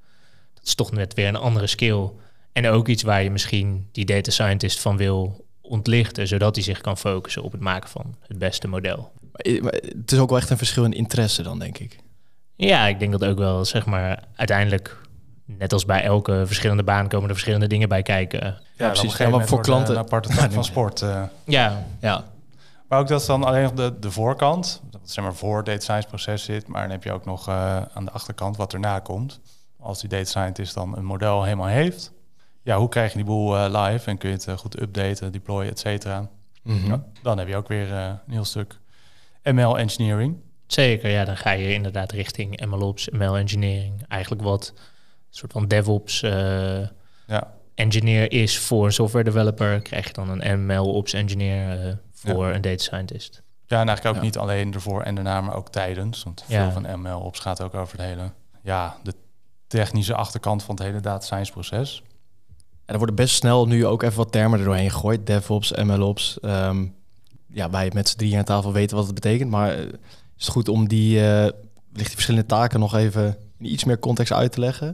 dat 0.54 0.66
is 0.66 0.76
toch 0.76 0.92
net 0.92 1.14
weer 1.14 1.28
een 1.28 1.36
andere 1.36 1.68
skill. 1.68 2.10
En 2.52 2.68
ook 2.68 2.88
iets 2.88 3.04
waar 3.04 3.24
je 3.24 3.32
misschien 3.32 3.88
die 3.92 4.06
data 4.06 4.32
scientist 4.32 4.80
van 4.80 4.98
wil 4.98 5.46
ontlichten, 5.62 6.28
zodat 6.28 6.56
hij 6.56 6.64
zich 6.64 6.82
kan 6.82 6.98
focussen 6.98 7.44
op 7.44 7.52
het 7.52 7.62
maken 7.62 7.90
van 7.90 8.16
het 8.28 8.38
beste 8.38 8.68
model. 8.68 9.12
Maar 9.62 9.74
Het 9.98 10.12
is 10.12 10.20
ook 10.20 10.30
wel 10.30 10.38
echt 10.38 10.50
een 10.50 10.58
verschil 10.58 10.84
in 10.84 10.94
interesse 10.94 11.44
dan, 11.44 11.60
denk 11.60 11.78
ik. 11.78 11.98
Ja, 12.56 12.88
ik 12.88 13.00
denk 13.00 13.12
dat 13.12 13.26
ook 13.26 13.38
wel, 13.38 13.66
zeg 13.66 13.86
maar, 13.86 14.24
uiteindelijk, 14.36 15.02
net 15.46 15.74
als 15.74 15.86
bij 15.86 16.04
elke 16.04 16.44
verschillende 16.46 16.84
baan, 16.84 17.08
komen 17.08 17.26
er 17.28 17.34
verschillende 17.34 17.68
dingen 17.68 17.90
bij 17.90 18.02
kijken. 18.02 18.62
Ja, 18.78 18.88
precies. 18.90 19.18
Ja, 19.18 19.30
maar 19.30 19.48
voor 19.48 19.58
eh, 19.58 19.64
klanten- 19.64 19.94
Een 19.94 20.00
aparte 20.00 20.30
tak 20.30 20.52
van 20.52 20.64
sport. 20.64 21.02
eh. 21.02 21.24
Ja, 21.46 21.86
Ja, 22.02 22.24
Maar 22.88 23.00
ook 23.00 23.08
dat 23.08 23.22
is 23.22 23.26
dan 23.28 23.44
alleen 23.44 23.68
op 23.68 23.76
de, 23.76 23.94
de 24.00 24.12
voorkant, 24.12 24.82
dat 24.92 25.02
zeg 25.04 25.24
maar 25.24 25.34
voor 25.36 25.58
het 25.58 25.66
data 25.66 25.80
science 25.80 26.08
proces 26.08 26.44
zit. 26.44 26.68
Maar 26.68 26.82
dan 26.82 26.92
heb 26.92 27.04
je 27.04 27.12
ook 27.12 27.26
nog 27.26 27.48
eh, 27.48 27.82
aan 27.94 28.06
de 28.06 28.12
achterkant 28.12 28.58
wat 28.58 28.74
erna 28.74 29.00
komt. 29.00 29.40
Als 29.80 30.00
die 30.00 30.10
data 30.10 30.24
scientist 30.26 30.74
dan 30.74 30.98
een 30.98 31.06
model 31.06 31.44
helemaal 31.44 31.68
heeft. 31.68 32.12
Ja, 32.62 32.78
hoe 32.78 32.90
krijg 32.90 33.12
je 33.12 33.18
die 33.18 33.26
boel 33.26 33.58
eh, 33.58 33.84
live 33.84 34.10
en 34.10 34.18
kun 34.18 34.30
je 34.30 34.36
het 34.36 34.48
eh, 34.48 34.58
goed 34.58 34.82
updaten, 34.82 35.32
deployen, 35.32 35.72
et 35.72 35.80
cetera. 35.80 36.30
Mhm. 36.64 36.88
Ja, 36.88 37.04
dan 37.22 37.38
heb 37.38 37.48
je 37.48 37.56
ook 37.56 37.68
weer 37.68 37.92
eh, 37.94 38.06
een 38.06 38.34
heel 38.34 38.46
stuk 38.46 38.80
ML 39.44 39.78
engineering. 39.78 40.38
zeker. 40.68 41.10
Ja, 41.10 41.26
dan 41.26 41.38
ga 41.38 41.52
je 41.52 41.74
inderdaad 41.74 42.12
richting 42.12 42.66
MLOps, 42.66 43.10
ML 43.10 43.38
engineering. 43.38 44.06
Eigenlijk 44.08 44.42
wat 44.42 44.74
een 44.76 44.84
soort 45.30 45.52
van 45.52 45.68
DevOps 45.68 46.20
Ja, 46.20 47.54
engineer 47.76 48.32
is 48.32 48.60
voor 48.60 48.86
een 48.86 48.92
software 48.92 49.24
developer, 49.26 49.82
krijg 49.82 50.08
je 50.08 50.14
dan 50.14 50.42
een 50.42 50.66
MLOps 50.66 51.14
engineer 51.14 51.98
voor 52.14 52.48
een 52.48 52.62
data 52.62 52.84
scientist. 52.84 53.44
ja 53.66 53.80
en 53.82 53.88
eigenlijk 53.88 54.08
ook 54.08 54.16
Ja. 54.24 54.28
niet 54.28 54.38
alleen 54.38 54.74
ervoor 54.74 55.02
en 55.02 55.16
daarna, 55.16 55.42
maar 55.42 55.56
ook 55.56 55.70
tijdens. 55.70 56.24
Want 56.24 56.44
veel 56.48 56.58
Ja. 56.58 56.72
van 56.72 57.02
ML 57.02 57.20
ops 57.20 57.40
gaat 57.40 57.62
ook 57.62 57.74
over 57.74 57.98
het 57.98 58.08
hele, 58.08 58.32
ja, 58.64 58.98
de 59.04 59.14
technische 59.68 60.16
achterkant 60.16 60.64
van 60.64 60.76
het 60.76 60.84
hele 60.84 61.00
data 61.00 61.26
science 61.26 61.52
proces. 61.52 62.04
Er 62.90 62.98
worden 62.98 63.16
best 63.16 63.36
snel 63.36 63.68
nu 63.68 63.86
ook 63.86 64.04
even 64.04 64.18
wat 64.18 64.32
termen 64.32 64.60
er 64.60 64.66
doorheen 64.66 64.92
gegooid. 64.92 65.28
DevOps, 65.28 65.72
MLOps. 65.72 66.40
Ehm, 66.40 66.86
ja, 67.48 67.70
wij 67.70 67.92
met 67.94 68.10
z'n 68.10 68.18
drieën 68.18 68.38
aan 68.38 68.44
tafel 68.44 68.74
weten 68.74 68.96
wat 68.96 69.06
het 69.06 69.16
betekent. 69.16 69.50
Maar 69.50 69.70
eh, 69.70 69.84
is 70.38 70.46
het 70.46 70.48
goed 70.48 70.70
om 70.70 70.88
die, 70.88 71.28
eh, 71.28 71.52
die 71.94 72.06
verschillende 72.06 72.48
taken 72.48 72.80
nog 72.80 72.96
even 72.96 73.38
in 73.60 73.72
iets 73.72 73.84
meer 73.84 74.00
context 74.00 74.34
uit 74.34 74.52
te 74.52 74.60
leggen? 74.60 74.86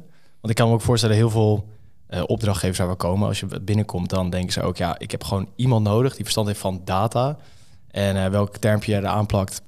Want 0.42 0.50
ik 0.50 0.56
kan 0.56 0.68
me 0.68 0.74
ook 0.74 0.82
voorstellen, 0.82 1.16
heel 1.16 1.30
veel 1.30 1.68
eh, 2.08 2.24
opdrachtgevers 2.26 2.90
we 2.90 2.96
komen, 2.96 3.28
als 3.28 3.40
je 3.40 3.62
binnenkomt, 3.62 4.10
dan 4.10 4.30
denken 4.30 4.54
ze 4.54 4.62
ook, 4.62 4.78
ja, 4.78 5.00
ik 5.00 5.12
heb 5.12 5.24
gewoon 5.24 5.50
iemand 5.56 5.84
nodig 5.84 6.14
die 6.14 6.24
verstand 6.24 6.48
heeft 6.48 6.60
van 6.60 6.82
data. 6.86 7.38
En 7.92 8.32
welk 8.32 8.58
termpje 8.58 8.92
je 8.92 8.98
eraan 8.98 9.26
plakt, 9.26 9.62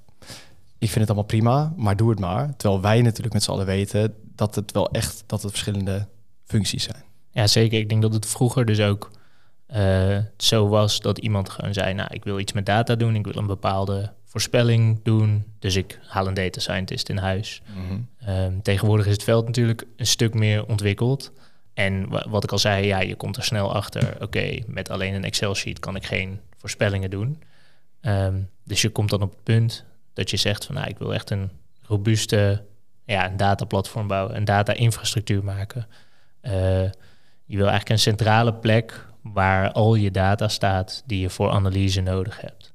ik 0.77 0.89
vind 0.89 0.99
het 0.99 1.07
allemaal 1.07 1.23
prima, 1.23 1.73
maar 1.75 1.95
doe 1.95 2.09
het 2.09 2.19
maar. 2.19 2.55
Terwijl 2.57 2.81
wij 2.81 3.01
natuurlijk 3.01 3.33
met 3.33 3.43
z'n 3.43 3.51
allen 3.51 3.65
weten 3.65 4.13
dat 4.35 4.55
het 4.55 4.71
wel 4.71 4.91
echt, 4.91 5.23
dat 5.25 5.41
het 5.41 5.51
verschillende 5.51 6.07
functies 6.43 6.83
zijn. 6.83 7.06
Ja, 7.37 7.47
zeker. 7.47 7.79
Ik 7.79 7.89
denk 7.89 8.01
dat 8.01 8.13
het 8.13 8.25
vroeger 8.25 8.65
dus 8.65 8.79
ook 8.81 9.11
eh, 9.67 10.17
zo 10.37 10.67
was 10.67 10.99
dat 10.99 11.17
iemand 11.17 11.49
gewoon 11.49 11.73
zei, 11.73 11.93
nou, 11.93 12.09
ik 12.13 12.23
wil 12.23 12.39
iets 12.39 12.53
met 12.53 12.65
data 12.65 12.95
doen, 12.95 13.15
ik 13.15 13.25
wil 13.25 13.35
een 13.35 13.47
bepaalde 13.47 14.11
voorspelling 14.25 14.99
doen, 15.03 15.45
dus 15.59 15.75
ik 15.75 15.99
haal 16.07 16.27
een 16.27 16.33
data 16.33 16.59
scientist 16.59 17.09
in 17.09 17.17
huis. 17.17 17.61
Ehm, 18.19 18.59
tegenwoordig 18.61 19.05
is 19.05 19.11
het 19.13 19.23
veld 19.23 19.45
natuurlijk 19.45 19.83
een 19.95 20.07
stuk 20.07 20.33
meer 20.33 20.65
ontwikkeld. 20.65 21.31
En 21.73 22.09
wa- 22.09 22.25
wat 22.29 22.43
ik 22.43 22.51
al 22.51 22.57
zei, 22.57 22.85
ja, 22.85 22.99
je 22.99 23.15
komt 23.15 23.37
er 23.37 23.43
snel 23.43 23.73
achter. 23.75 24.15
Oké, 24.25 24.57
met 24.67 24.89
alleen 24.89 25.13
een 25.13 25.23
Excel-sheet 25.23 25.79
kan 25.79 25.95
ik 25.95 26.05
geen 26.05 26.39
voorspellingen 26.57 27.09
doen. 27.09 27.41
Ehm, 28.01 28.35
dus 28.63 28.81
je 28.81 28.89
komt 28.89 29.09
dan 29.09 29.21
op 29.21 29.31
het 29.31 29.43
punt 29.43 29.85
dat 30.13 30.29
je 30.29 30.37
zegt 30.37 30.65
van, 30.65 30.75
nou, 30.75 30.87
ik 30.87 30.97
wil 30.97 31.13
echt 31.13 31.29
een 31.29 31.49
robuuste 31.81 32.63
ja, 33.05 33.29
een 33.29 33.37
dataplatform 33.37 34.07
bouwen, 34.07 34.35
een 34.35 34.45
data-infrastructuur 34.45 35.43
maken. 35.43 35.87
Eh, 36.41 36.81
je 37.47 37.57
wil 37.57 37.67
eigenlijk 37.67 37.89
een 37.89 37.99
centrale 37.99 38.53
plek 38.53 39.07
waar 39.21 39.71
al 39.71 39.95
je 39.95 40.11
data 40.11 40.47
staat 40.47 41.03
die 41.05 41.19
je 41.19 41.29
voor 41.29 41.49
analyse 41.49 42.01
nodig 42.01 42.41
hebt. 42.41 42.73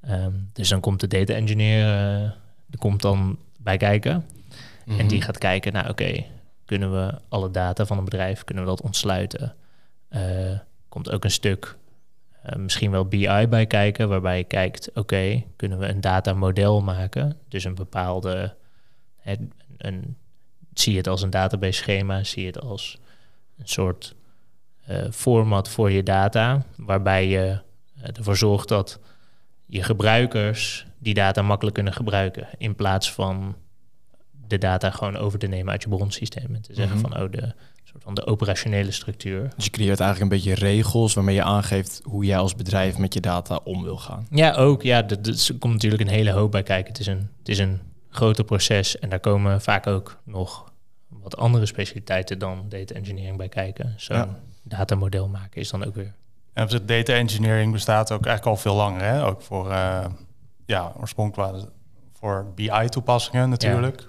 Ehm, 0.00 0.32
dus 0.52 0.68
dan 0.68 0.80
komt 0.80 1.00
de 1.00 1.06
data 1.06 1.34
engineer, 1.34 1.84
eh, 1.84 2.22
er 2.70 2.78
komt 2.78 3.02
dan 3.02 3.38
bij 3.58 3.76
kijken. 3.76 4.24
En 4.86 5.06
die 5.06 5.22
gaat 5.22 5.38
kijken 5.38 5.72
naar, 5.72 5.88
oké, 5.88 6.24
kunnen 6.64 6.92
we 6.92 7.14
alle 7.28 7.50
data 7.50 7.86
van 7.86 7.98
een 7.98 8.04
bedrijf, 8.04 8.44
kunnen 8.44 8.64
we 8.64 8.70
dat 8.70 8.82
ontsluiten? 8.82 9.54
Eh, 10.08 10.58
komt 10.88 11.10
ook 11.10 11.24
een 11.24 11.30
stuk, 11.30 11.76
eh, 12.42 12.56
misschien 12.56 12.90
wel 12.90 13.04
BI 13.04 13.46
bij 13.48 13.66
kijken, 13.66 14.08
waarbij 14.08 14.36
je 14.38 14.44
kijkt, 14.44 14.90
oké, 14.94 15.42
kunnen 15.56 15.78
we 15.78 15.86
een 15.86 16.00
datamodel 16.00 16.80
maken? 16.80 17.38
Dus 17.48 17.64
een 17.64 17.74
bepaalde, 17.74 18.54
hè, 19.16 19.34
een, 19.76 20.16
zie 20.74 20.92
je 20.92 20.98
het 20.98 21.08
als 21.08 21.22
een 21.22 21.30
database 21.30 21.72
schema, 21.72 22.24
zie 22.24 22.40
je 22.40 22.48
het 22.48 22.60
als 22.60 22.98
een 23.58 23.68
soort 23.68 24.14
eh, 24.86 24.96
format 25.10 25.68
voor 25.68 25.90
je 25.90 26.02
data, 26.02 26.62
waarbij 26.76 27.28
je 27.28 27.58
eh, 28.02 28.16
ervoor 28.16 28.36
zorgt 28.36 28.68
dat 28.68 28.98
je 29.66 29.82
gebruikers 29.82 30.86
die 30.98 31.14
data 31.14 31.42
makkelijk 31.42 31.74
kunnen 31.76 31.92
gebruiken, 31.92 32.48
in 32.58 32.74
plaats 32.74 33.12
van 33.12 33.56
de 34.46 34.58
data 34.58 34.90
gewoon 34.90 35.16
over 35.16 35.38
te 35.38 35.46
nemen 35.46 35.72
uit 35.72 35.82
je 35.82 35.88
bronsysteem 35.88 36.54
en 36.54 36.62
te 36.62 36.74
zeggen 36.74 36.98
Mhm. 36.98 37.08
van 37.10 37.22
oh 37.22 37.30
de 37.30 37.52
soort 37.84 38.02
van 38.02 38.14
de 38.14 38.26
operationele 38.26 38.90
structuur. 38.90 39.52
Dus 39.56 39.64
je 39.64 39.70
creëert 39.70 40.00
eigenlijk 40.00 40.32
een 40.32 40.38
beetje 40.38 40.66
regels 40.66 41.14
waarmee 41.14 41.34
je 41.34 41.42
aangeeft 41.42 42.00
hoe 42.04 42.24
jij 42.24 42.38
als 42.38 42.54
bedrijf 42.54 42.98
met 42.98 43.14
je 43.14 43.20
data 43.20 43.60
om 43.64 43.82
wil 43.82 43.96
gaan. 43.96 44.26
Ja, 44.30 44.52
ook. 44.54 44.82
Ja, 44.82 45.08
er 45.08 45.18
er 45.28 45.54
komt 45.58 45.72
natuurlijk 45.72 46.02
een 46.02 46.08
hele 46.08 46.30
hoop 46.30 46.50
bij 46.50 46.62
kijken. 46.62 46.92
Het 46.92 47.00
is 47.00 47.06
een, 47.06 47.28
het 47.38 47.48
is 47.48 47.58
een 47.58 47.80
groter 48.10 48.44
proces 48.44 48.98
en 48.98 49.08
daar 49.08 49.20
komen 49.20 49.60
vaak 49.60 49.86
ook 49.86 50.18
nog 50.24 50.72
wat 51.24 51.36
andere 51.36 51.66
specialiteiten 51.66 52.38
dan 52.38 52.64
data 52.68 52.94
engineering 52.94 53.36
bij 53.36 53.48
kijken. 53.48 53.94
Zo'n 53.96 54.16
Ja. 54.16 54.28
datamodel 54.62 55.28
maken 55.28 55.60
is 55.60 55.70
dan 55.70 55.84
ook 55.84 55.94
weer. 55.94 56.14
En 56.52 56.68
zich, 56.68 56.84
data 56.84 57.12
engineering 57.12 57.72
bestaat 57.72 58.12
ook 58.12 58.26
eigenlijk 58.26 58.56
al 58.56 58.62
veel 58.62 58.74
langer. 58.74 59.02
Hè? 59.02 59.24
Ook 59.26 59.42
voor, 59.42 59.70
eh, 59.70 60.06
ja, 60.66 60.92
oorspronkelijk 61.00 61.66
voor 62.12 62.46
BI-toepassingen 62.54 63.48
natuurlijk. 63.48 64.08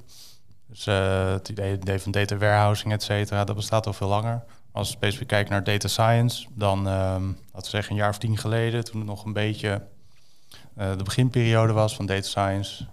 Dus 0.67 0.87
eh, 0.87 1.31
het 1.31 1.49
idee, 1.49 1.99
van 1.99 2.11
data 2.11 2.37
warehousing, 2.37 2.93
et 2.93 3.03
cetera, 3.03 3.43
dat 3.43 3.55
bestaat 3.55 3.87
al 3.87 3.93
veel 3.93 4.07
langer. 4.07 4.43
Als 4.71 4.87
we 4.89 4.95
specifiek 4.95 5.27
kijken 5.27 5.51
naar 5.51 5.63
data 5.63 5.87
science, 5.87 6.47
dan, 6.53 6.87
ehm 6.87 7.23
laten 7.27 7.37
we 7.51 7.67
zeggen 7.67 7.91
een 7.91 7.97
jaar 7.97 8.09
of 8.09 8.17
tien 8.17 8.37
geleden, 8.37 8.83
toen 8.83 8.99
het 8.99 9.09
nog 9.09 9.25
een 9.25 9.33
beetje 9.33 9.81
eh, 10.75 10.97
de 10.97 11.03
beginperiode 11.03 11.73
was 11.73 11.95
van 11.95 12.05
data 12.05 12.27
science, 12.27 12.85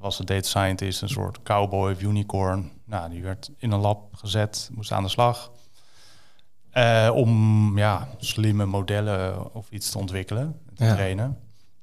was 0.00 0.16
de 0.16 0.24
data 0.24 0.48
scientist 0.48 1.02
een 1.02 1.08
soort 1.08 1.42
cowboy 1.42 1.92
of 1.92 2.02
unicorn. 2.02 2.70
Nou, 2.84 3.10
die 3.10 3.22
werd 3.22 3.50
in 3.56 3.72
een 3.72 3.80
lab 3.80 4.14
gezet, 4.14 4.70
moest 4.72 4.92
aan 4.92 5.02
de 5.02 5.08
slag. 5.08 5.50
Eh, 6.70 7.10
om 7.14 7.78
ja, 7.78 8.08
slimme 8.18 8.64
modellen 8.66 9.54
of 9.54 9.70
iets 9.70 9.90
te 9.90 9.98
ontwikkelen, 9.98 10.60
te 10.74 10.84
Ja. 10.84 10.94
trainen. 10.94 11.38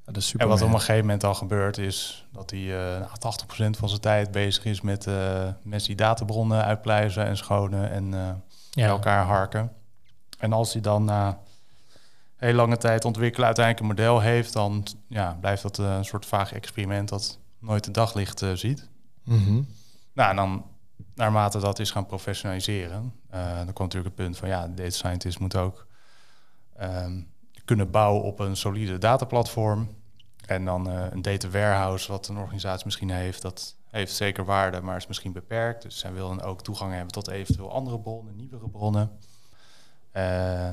Ja, 0.05 0.13
dat 0.13 0.17
is 0.17 0.27
super. 0.27 0.41
En 0.45 0.47
wat 0.51 0.61
op 0.61 0.67
een 0.73 0.79
gegeven 0.79 1.01
moment 1.01 1.23
al 1.23 1.33
gebeurt 1.33 1.77
is 1.77 2.27
dat 2.31 2.49
hij 2.49 2.59
eh 2.93 2.99
nou, 2.99 3.17
80% 3.19 3.77
van 3.77 3.89
zijn 3.89 4.01
tijd 4.01 4.31
bezig 4.31 4.65
is 4.65 4.81
met 4.81 5.07
eh, 5.07 5.47
mensen 5.63 5.87
die 5.87 5.97
databronnen 5.97 6.63
uitpluizen 6.63 7.25
en 7.25 7.37
schonen 7.37 7.89
en 7.91 8.09
bij 8.09 8.35
Ja, 8.71 8.87
elkaar 8.87 9.25
harken. 9.25 9.71
En 10.39 10.53
als 10.53 10.73
hij 10.73 10.81
dan 10.81 11.03
na 11.05 11.39
heel 12.35 12.53
lange 12.53 12.77
tijd 12.77 13.05
ontwikkelen 13.05 13.45
uiteindelijk 13.45 13.83
een 13.85 13.95
model 14.05 14.19
heeft, 14.19 14.53
dan 14.53 14.85
ja, 15.07 15.37
blijft 15.39 15.61
dat 15.61 15.77
een 15.77 16.05
soort 16.05 16.25
vaag 16.25 16.53
experiment 16.53 17.09
dat 17.09 17.39
nooit 17.67 17.85
het 17.85 17.93
daglicht 17.93 18.41
eh, 18.41 18.53
ziet. 18.53 18.89
Mhm. 19.23 19.61
Nou, 20.13 20.29
en 20.29 20.35
dan 20.35 20.65
naarmate 21.15 21.59
dat 21.59 21.79
is 21.79 21.91
gaan 21.91 22.05
professionaliseren, 22.05 23.13
eh, 23.29 23.55
dan 23.55 23.73
komt 23.73 23.93
natuurlijk 23.93 24.15
het 24.15 24.25
punt 24.25 24.37
van 24.37 24.47
ja, 24.47 24.67
de 24.67 24.73
data 24.73 24.89
scientist 24.89 25.39
moet 25.39 25.55
ook 25.55 25.87
ehm, 26.75 27.21
kunnen 27.65 27.91
bouwen 27.91 28.23
op 28.23 28.39
een 28.39 28.55
solide 28.55 28.97
dataplatform. 28.97 29.89
En 30.45 30.65
dan 30.65 30.89
eh, 30.89 31.05
een 31.09 31.21
data 31.21 31.49
warehouse, 31.49 32.11
wat 32.11 32.27
een 32.27 32.37
organisatie 32.37 32.85
misschien 32.85 33.09
heeft, 33.09 33.41
dat 33.41 33.75
heeft 33.87 34.15
zeker 34.15 34.45
waarde, 34.45 34.81
maar 34.81 34.95
is 34.95 35.07
misschien 35.07 35.33
beperkt. 35.33 35.81
Dus 35.81 35.99
zij 35.99 36.13
wil 36.13 36.27
dan 36.27 36.41
ook 36.41 36.61
toegang 36.63 36.93
hebben 36.93 37.11
tot 37.11 37.27
eventueel 37.27 37.71
andere 37.71 37.99
bronnen, 37.99 38.35
nieuwere 38.35 38.69
bronnen. 38.69 39.11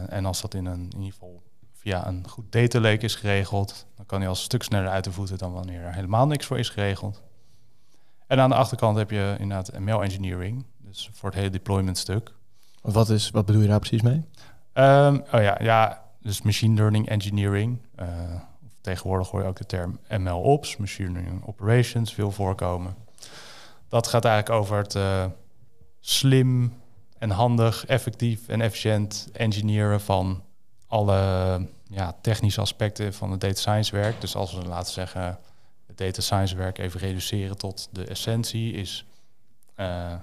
En 0.08 0.24
als 0.24 0.40
dat 0.40 0.54
in, 0.54 0.66
een, 0.66 0.90
in 0.90 0.98
ieder 0.98 1.12
geval 1.12 1.42
via 1.84 2.06
een 2.06 2.28
goed 2.28 2.52
data 2.52 2.80
lake 2.80 3.04
is 3.04 3.14
geregeld, 3.14 3.86
dan 3.96 4.06
kan 4.06 4.18
hij 4.18 4.28
al 4.28 4.34
een 4.34 4.40
stuk 4.40 4.62
sneller 4.62 4.88
uit 4.88 5.04
de 5.04 5.12
voeten 5.12 5.38
dan 5.38 5.52
wanneer 5.52 5.80
er 5.80 5.94
helemaal 5.94 6.26
niks 6.26 6.46
voor 6.46 6.58
is 6.58 6.68
geregeld. 6.68 7.22
En 8.26 8.40
aan 8.40 8.48
de 8.48 8.54
achterkant 8.54 8.96
heb 8.96 9.10
je 9.10 9.36
inderdaad 9.38 9.78
ML 9.78 10.02
engineering, 10.02 10.64
dus 10.78 11.10
voor 11.12 11.28
het 11.28 11.38
hele 11.38 11.50
deployment 11.50 11.98
stuk. 11.98 12.34
Wat, 12.80 13.10
is, 13.10 13.30
wat 13.30 13.46
bedoel 13.46 13.62
je 13.62 13.68
daar 13.68 13.78
precies 13.78 14.02
mee? 14.02 14.24
Ehm, 14.72 15.14
oh 15.14 15.40
ja, 15.40 15.58
ja, 15.62 16.04
dus 16.20 16.42
machine 16.42 16.74
learning 16.74 17.08
engineering. 17.08 17.78
Eh, 17.94 18.08
tegenwoordig 18.80 19.30
hoor 19.30 19.40
je 19.40 19.48
ook 19.48 19.56
de 19.56 19.66
term 19.66 19.98
ML 20.08 20.40
ops, 20.40 20.76
machine 20.76 21.10
learning 21.10 21.46
operations, 21.46 22.14
veel 22.14 22.30
voorkomen. 22.30 22.94
Dat 23.88 24.06
gaat 24.06 24.24
eigenlijk 24.24 24.60
over 24.60 24.76
het 24.76 24.94
eh, 24.94 25.24
slim 26.00 26.72
en 27.18 27.30
handig, 27.30 27.86
effectief 27.86 28.48
en 28.48 28.60
efficiënt 28.60 29.28
engineeren 29.32 30.00
van 30.00 30.43
alle 30.94 31.66
ja, 31.88 32.16
technische 32.20 32.60
aspecten 32.60 33.14
van 33.14 33.30
het 33.30 33.40
data 33.40 33.54
science 33.60 33.92
werk. 33.92 34.20
Dus 34.20 34.36
als 34.36 34.54
we 34.54 34.64
laten 34.64 34.92
zeggen 34.92 35.38
het 35.86 35.98
data 35.98 36.20
science 36.20 36.56
werk 36.56 36.78
even 36.78 37.00
reduceren 37.00 37.58
tot 37.58 37.88
de 37.92 38.04
essentie 38.04 38.72
is. 38.72 39.04
eh, 39.74 40.14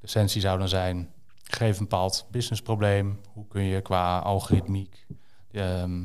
de 0.00 0.06
essentie 0.06 0.40
zou 0.40 0.58
dan 0.58 0.68
zijn 0.68 1.08
geef 1.44 1.78
een 1.78 1.88
bepaald 1.88 2.26
businessprobleem. 2.30 3.20
Hoe 3.32 3.46
kun 3.48 3.62
je 3.62 3.80
qua 3.80 4.18
algoritmiek 4.18 5.06
ehm, 5.52 6.00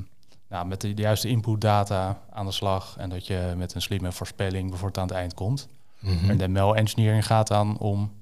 nou, 0.50 0.65
met 0.67 0.81
de, 0.81 0.93
de 0.93 1.01
juiste 1.01 1.27
inputdata 1.27 2.21
aan 2.29 2.45
de 2.45 2.51
slag 2.51 2.95
en 2.97 3.09
dat 3.09 3.27
je 3.27 3.53
met 3.57 3.74
een 3.74 3.81
slimme 3.81 4.12
voorspelling 4.12 4.69
bijvoorbeeld 4.69 4.97
aan 4.97 5.07
het 5.07 5.17
eind 5.17 5.33
komt. 5.33 5.67
Mhm. 6.00 6.29
En 6.29 6.38
de 6.38 6.47
ML 6.47 6.75
engineering 6.75 7.25
gaat 7.25 7.47
dan 7.47 7.77
om 7.77 8.13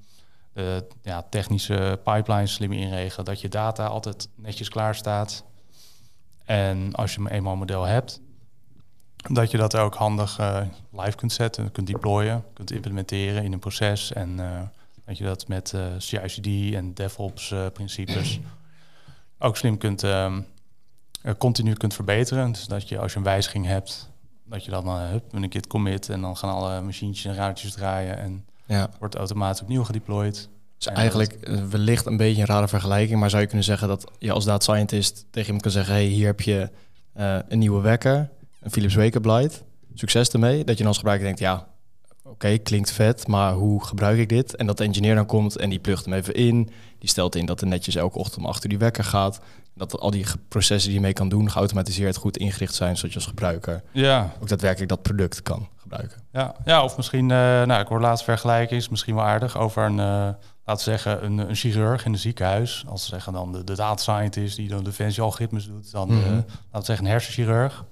de 0.53 0.87
ja, 1.01 1.21
technische 1.29 1.99
pipelines 2.03 2.53
slim 2.53 2.71
inregelen, 2.71 3.25
dat 3.25 3.41
je 3.41 3.49
data 3.49 3.85
altijd 3.85 4.29
netjes 4.35 4.69
klaar 4.69 4.95
staat. 4.95 5.43
En 6.45 6.93
als 6.93 7.13
je 7.13 7.19
een 7.19 7.27
eenmaal 7.27 7.53
een 7.53 7.59
model 7.59 7.83
hebt, 7.83 8.21
dat 9.31 9.51
je 9.51 9.57
dat 9.57 9.75
ook 9.75 9.95
handig 9.95 10.39
eh, 10.39 10.61
live 10.91 11.15
kunt 11.15 11.31
zetten, 11.33 11.71
kunt 11.71 11.87
deployen, 11.87 12.43
kunt 12.53 12.71
implementeren 12.71 13.43
in 13.43 13.53
een 13.53 13.59
proces 13.59 14.13
en 14.13 14.39
eh, 14.39 14.61
dat 15.05 15.17
je 15.17 15.23
dat 15.23 15.47
met 15.47 15.73
eh 15.73 15.85
CI/CD 15.97 16.73
en 16.73 16.93
DevOps 16.93 17.51
eh, 17.51 17.65
principes 17.73 18.39
ook 19.39 19.57
slim 19.57 19.77
kunt 19.77 20.03
ehm, 20.03 20.41
eh, 21.21 21.33
continu 21.37 21.73
kunt 21.73 21.93
verbeteren. 21.93 22.51
Dus 22.51 22.65
dat 22.65 22.89
je 22.89 22.99
als 22.99 23.11
je 23.11 23.17
een 23.17 23.23
wijziging 23.23 23.65
hebt, 23.65 24.09
dat 24.45 24.65
je 24.65 24.71
dan 24.71 24.87
uh, 24.87 25.09
hup, 25.09 25.33
een 25.33 25.51
git 25.51 25.67
commit 25.67 26.09
en 26.09 26.21
dan 26.21 26.37
gaan 26.37 26.53
alle 26.53 26.81
machientjes 26.81 27.25
en 27.25 27.35
ruitjes 27.35 27.71
draaien 27.71 28.17
en 28.17 28.45
Ja. 28.65 28.89
wordt 28.99 29.15
automatisch 29.15 29.61
opnieuw 29.61 29.83
gedeployed. 29.83 30.49
Dus 30.83 30.93
En 30.93 30.99
eigenlijk 30.99 31.33
eh, 31.33 31.63
wellicht 31.69 32.05
een 32.05 32.17
beetje 32.17 32.41
een 32.41 32.47
rare 32.47 32.67
vergelijking, 32.67 33.19
maar 33.19 33.29
zou 33.29 33.41
je 33.41 33.47
kunnen 33.47 33.65
zeggen 33.65 33.87
dat 33.87 34.11
je 34.19 34.31
als 34.31 34.45
data 34.45 34.73
scientist 34.73 35.25
tegen 35.29 35.45
iemand 35.45 35.61
kan 35.61 35.71
zeggen: 35.71 35.93
hey, 35.93 36.03
hier 36.03 36.25
heb 36.25 36.41
je 36.41 36.69
eh, 37.13 37.37
een 37.47 37.59
nieuwe 37.59 37.81
wekker, 37.81 38.29
een 38.61 38.71
Philips 38.71 38.95
Wake-up 38.95 39.25
light. 39.25 39.63
Succes 39.93 40.29
ermee. 40.29 40.63
Dat 40.63 40.73
je 40.73 40.77
dan 40.77 40.87
als 40.87 40.97
gebruiker 40.97 41.25
denkt: 41.25 41.39
ja, 41.39 41.67
oké, 42.23 42.57
klinkt 42.57 42.91
vet, 42.91 43.27
maar 43.27 43.53
hoe 43.53 43.85
gebruik 43.85 44.17
ik 44.17 44.29
dit? 44.29 44.55
En 44.55 44.65
dat 44.65 44.77
de 44.77 44.83
engineer 44.83 45.15
dan 45.15 45.25
komt 45.25 45.57
en 45.57 45.69
die 45.69 45.79
plugt 45.79 46.05
hem 46.05 46.13
even 46.13 46.33
in. 46.33 46.69
Die 46.99 47.09
stelt 47.09 47.35
in 47.35 47.45
dat 47.45 47.61
er 47.61 47.67
netjes 47.67 47.95
elke 47.95 48.17
ochtend 48.17 48.37
om 48.37 48.45
achter 48.45 48.69
die 48.69 48.77
wekker 48.77 49.03
gaat. 49.03 49.39
Dat 49.75 49.99
al 49.99 50.11
die 50.11 50.25
processen 50.47 50.89
die 50.89 50.99
je 50.99 51.05
mee 51.05 51.13
kan 51.13 51.29
doen, 51.29 51.51
geautomatiseerd 51.51 52.15
goed 52.15 52.37
ingericht 52.37 52.73
zijn, 52.73 52.95
zodat 52.95 53.11
je 53.11 53.17
als 53.17 53.27
gebruiker 53.27 53.83
Ja, 53.91 54.33
ook 54.41 54.47
daadwerkelijk 54.47 54.89
dat 54.89 55.01
product 55.01 55.41
kan 55.41 55.67
gebruiken. 55.77 56.21
ja, 56.31 56.55
ja 56.65 56.83
of 56.83 56.97
misschien, 56.97 57.31
eh, 57.31 57.37
nou, 57.37 57.81
ik 57.81 57.87
hoor 57.87 58.01
laatst 58.01 58.23
vergelijking, 58.23 58.81
is 58.81 58.89
misschien 58.89 59.15
wel 59.15 59.23
aardig, 59.23 59.57
over 59.57 59.83
een, 59.83 60.35
laten 60.65 60.85
we 60.85 60.91
zeggen, 60.91 61.25
een, 61.25 61.37
een 61.37 61.55
chirurg 61.55 62.05
in 62.05 62.11
een 62.11 62.19
ziekenhuis. 62.19 62.85
Als 62.87 63.03
we 63.03 63.09
zeggen 63.09 63.33
dan 63.33 63.51
de, 63.51 63.63
de 63.63 63.75
data 63.75 64.01
scientist 64.01 64.55
die 64.55 64.67
dan 64.67 64.83
defensie 64.83 65.23
algoritmes 65.23 65.67
doet, 65.67 65.91
dan 65.91 66.07
de, 66.07 66.15
laten 66.15 66.45
we 66.71 66.83
zeggen 66.83 67.05
een 67.05 67.11
hersenchirurg. 67.11 67.85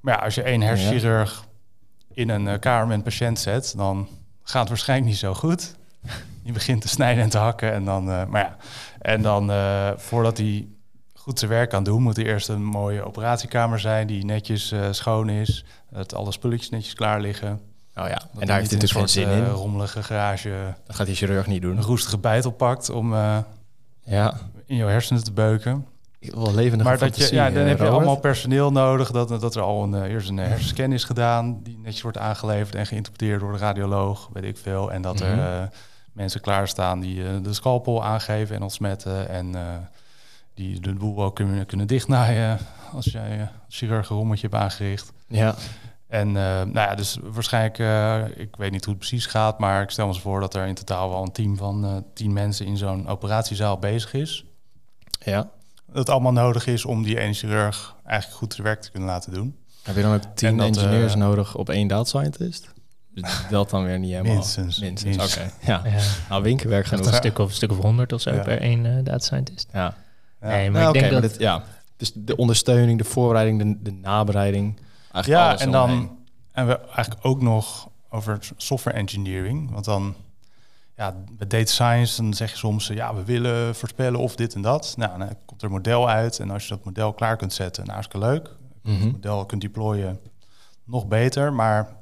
Maar 0.00 0.14
ja, 0.14 0.24
als 0.24 0.34
je 0.34 0.42
één 0.42 0.60
hersenchirurg 0.60 1.44
in 2.12 2.28
een 2.28 2.48
eh, 2.48 2.58
kamer 2.58 2.86
met 2.86 2.96
een 2.96 3.02
patiënt 3.02 3.38
zet, 3.38 3.74
dan 3.76 4.08
gaat 4.42 4.60
het 4.60 4.68
waarschijnlijk 4.68 5.10
niet 5.10 5.18
zo 5.18 5.34
goed. 5.34 5.76
Die 6.42 6.52
begint 6.52 6.80
te 6.80 6.88
snijden 6.88 7.22
en 7.22 7.30
te 7.30 7.38
hakken 7.38 7.72
en 7.72 7.84
dan, 7.84 8.10
eh, 8.10 8.24
maar 8.24 8.42
ja, 8.42 8.56
en 9.00 9.22
dan 9.22 9.52
voordat 9.98 10.38
hij 10.38 10.68
goed 11.14 11.38
zijn 11.38 11.50
werk 11.50 11.70
kan 11.70 11.84
doen, 11.84 12.02
moet 12.02 12.18
er 12.18 12.26
eerst 12.26 12.48
een 12.48 12.64
mooie 12.64 13.02
operatiekamer 13.02 13.80
zijn 13.80 14.06
die 14.06 14.24
netjes 14.24 14.74
schoon 14.90 15.28
is, 15.28 15.64
dat 15.90 16.14
alle 16.14 16.32
spulletjes 16.32 16.70
netjes 16.70 16.94
klaar 16.94 17.20
liggen. 17.20 17.73
Nou 17.94 18.08
ja, 18.08 18.14
Dat 18.14 18.40
en 18.40 18.46
daar 18.46 18.58
heeft 18.58 18.70
hij 18.70 18.80
natuurlijk 18.80 19.10
geen 19.10 19.24
een 19.24 19.28
zin 19.30 19.38
in. 19.38 19.44
eh, 19.44 19.50
rommelige 19.52 20.02
garage 20.02 20.74
Dat 20.86 20.96
gaat 20.96 21.06
die 21.06 21.14
chirurg 21.16 21.46
niet 21.46 21.62
doen. 21.62 21.76
een 21.76 21.82
roestige 21.82 22.18
bijtel 22.18 22.50
pakt 22.50 22.90
om 22.90 23.14
eh, 23.14 23.38
Ja, 24.04 24.34
in 24.66 24.76
jouw 24.76 24.88
hersenen 24.88 25.24
te 25.24 25.32
beuken. 25.32 25.86
ik 26.18 26.30
wil 26.34 26.42
wel 26.44 26.54
levendige 26.54 26.88
Maar 26.90 26.98
dat 26.98 27.16
je, 27.16 27.34
ja, 27.34 27.50
dan 27.50 27.62
eh, 27.62 27.68
heb 27.68 27.78
je 27.78 27.84
Robert. 27.84 27.90
allemaal 28.00 28.16
personeel 28.20 28.72
nodig. 28.72 29.10
Dat, 29.10 29.28
dat 29.28 29.54
er 29.54 29.62
al 29.62 29.82
een, 29.82 30.04
eerst 30.04 30.28
een 30.28 30.36
hersenscan 30.36 30.92
is 30.92 31.04
gedaan, 31.04 31.60
die 31.62 31.78
netjes 31.82 32.02
wordt 32.02 32.18
aangeleverd 32.18 32.74
en 32.74 32.86
geïnterpreteerd 32.86 33.40
door 33.40 33.52
de 33.52 33.58
radioloog, 33.58 34.28
weet 34.32 34.44
ik 34.44 34.56
veel. 34.56 34.92
En 34.92 35.02
dat 35.02 35.20
er 35.20 35.38
eh, 35.38 35.62
mensen 36.12 36.40
klaarstaan 36.40 37.00
die 37.00 37.40
de 37.40 37.52
scalpel 37.52 38.04
aangeven 38.04 38.56
en 38.56 38.62
ontsmetten. 38.62 39.28
En 39.28 39.54
die 40.54 40.80
de 40.80 40.92
boel 40.94 41.22
ook 41.24 41.34
kunnen, 41.34 41.66
kunnen 41.66 41.86
dichtnaaien 41.86 42.58
als 42.92 43.04
jij 43.04 43.40
als 43.66 43.76
chirurg 43.76 44.08
een 44.10 44.16
rommeltje 44.16 44.48
hebt 44.50 44.62
aangericht. 44.62 45.12
Ja, 45.28 45.54
En 46.14 46.28
eh, 46.28 46.42
nou 46.44 46.72
ja, 46.72 46.94
dus 46.94 47.18
waarschijnlijk, 47.22 47.78
eh, 47.78 48.42
ik 48.42 48.56
weet 48.56 48.70
niet 48.70 48.84
hoe 48.84 48.94
het 48.94 48.98
precies 49.06 49.26
gaat, 49.26 49.58
maar 49.58 49.82
ik 49.82 49.90
stel 49.90 50.06
me 50.06 50.14
voor 50.14 50.40
dat 50.40 50.54
er 50.54 50.66
in 50.66 50.74
totaal 50.74 51.08
wel 51.10 51.22
een 51.22 51.32
team 51.32 51.56
van 51.56 51.84
eh, 51.84 51.96
tien 52.14 52.32
mensen 52.32 52.66
in 52.66 52.76
zo'n 52.76 53.08
operatiezaal 53.08 53.78
bezig 53.78 54.12
is. 54.14 54.44
ja. 55.24 55.50
Dat 55.92 56.08
allemaal 56.08 56.32
nodig 56.32 56.66
is 56.66 56.84
om 56.84 57.02
die 57.02 57.18
ene 57.20 57.32
chirurg 57.32 57.94
eigenlijk 58.04 58.38
goed 58.38 58.52
zijn 58.54 58.66
werk 58.66 58.80
te 58.80 58.90
kunnen 58.90 59.08
laten 59.08 59.32
doen. 59.32 59.56
Heb 59.82 59.96
je 59.96 60.02
dan 60.02 60.14
ook 60.14 60.22
tien 60.34 60.48
En 60.48 60.56
dat, 60.56 60.66
engineers 60.66 61.14
nodig 61.14 61.54
op 61.56 61.68
één 61.68 61.88
data 61.88 62.04
scientist? 62.04 62.68
Dus 63.14 63.30
dat 63.50 63.70
dan 63.70 63.84
weer 63.84 63.98
niet 63.98 64.10
helemaal. 64.10 64.32
Minstens. 64.32 64.78
Minstens, 64.80 65.16
Minstens. 65.16 65.36
oké. 65.46 65.66
Ja, 65.72 65.82
Ja, 65.84 66.00
nou 66.28 66.42
winkelwerk 66.42 66.86
genoeg. 66.86 67.06
een 67.06 67.12
stuk 67.14 67.38
of, 67.38 67.48
een 67.48 67.54
stuk 67.54 67.70
of 67.70 67.78
honderd 67.78 68.12
of 68.12 68.20
zo 68.20 68.34
Ja. 68.34 68.42
per 68.42 68.60
één 68.60 68.86
eh, 68.86 68.92
data 69.04 69.18
scientist. 69.24 69.68
Ja. 69.72 69.94
Nee, 70.40 70.70
maar 70.70 70.80
Nou, 70.82 70.94
ik 70.94 71.00
denk 71.00 71.12
dat... 71.12 71.22
dit- 71.22 71.38
ja. 71.40 71.62
Dus 71.96 72.12
de 72.14 72.36
ondersteuning, 72.36 72.98
de 72.98 73.04
voorbereiding, 73.04 73.58
de, 73.62 73.90
de 73.90 73.92
nabereiding. 73.92 74.80
Eigenlijk 75.14 75.44
Ja, 75.44 75.58
en 75.58 75.70
dan 75.70 76.18
en 76.52 76.66
we 76.66 76.78
eigenlijk 76.78 77.24
ook 77.24 77.42
nog 77.42 77.88
over 78.08 78.38
software 78.56 78.96
engineering. 78.96 79.70
Want 79.70 79.84
dan, 79.84 80.14
ja, 80.96 81.14
bij 81.30 81.46
data 81.46 81.70
science, 81.70 82.22
dan 82.22 82.34
zeg 82.34 82.50
je 82.50 82.56
soms, 82.56 82.86
ja, 82.86 83.14
we 83.14 83.24
willen 83.24 83.74
voorspellen 83.74 84.20
of 84.20 84.36
dit 84.36 84.54
en 84.54 84.62
dat. 84.62 84.94
Nou, 84.96 85.18
dan 85.18 85.36
komt 85.44 85.62
er 85.62 85.66
een 85.66 85.74
model 85.74 86.08
uit. 86.08 86.38
En 86.38 86.50
als 86.50 86.62
je 86.62 86.68
dat 86.68 86.84
model 86.84 87.12
klaar 87.12 87.36
kunt 87.36 87.52
zetten, 87.52 87.82
nou, 87.82 87.94
hartstikke 87.94 88.26
leuk. 88.26 88.50
Mhm. 88.82 89.02
Het 89.02 89.12
model 89.12 89.46
kunt 89.46 89.60
deployen, 89.60 90.20
nog 90.84 91.06
beter. 91.06 91.52
Maar 91.52 91.96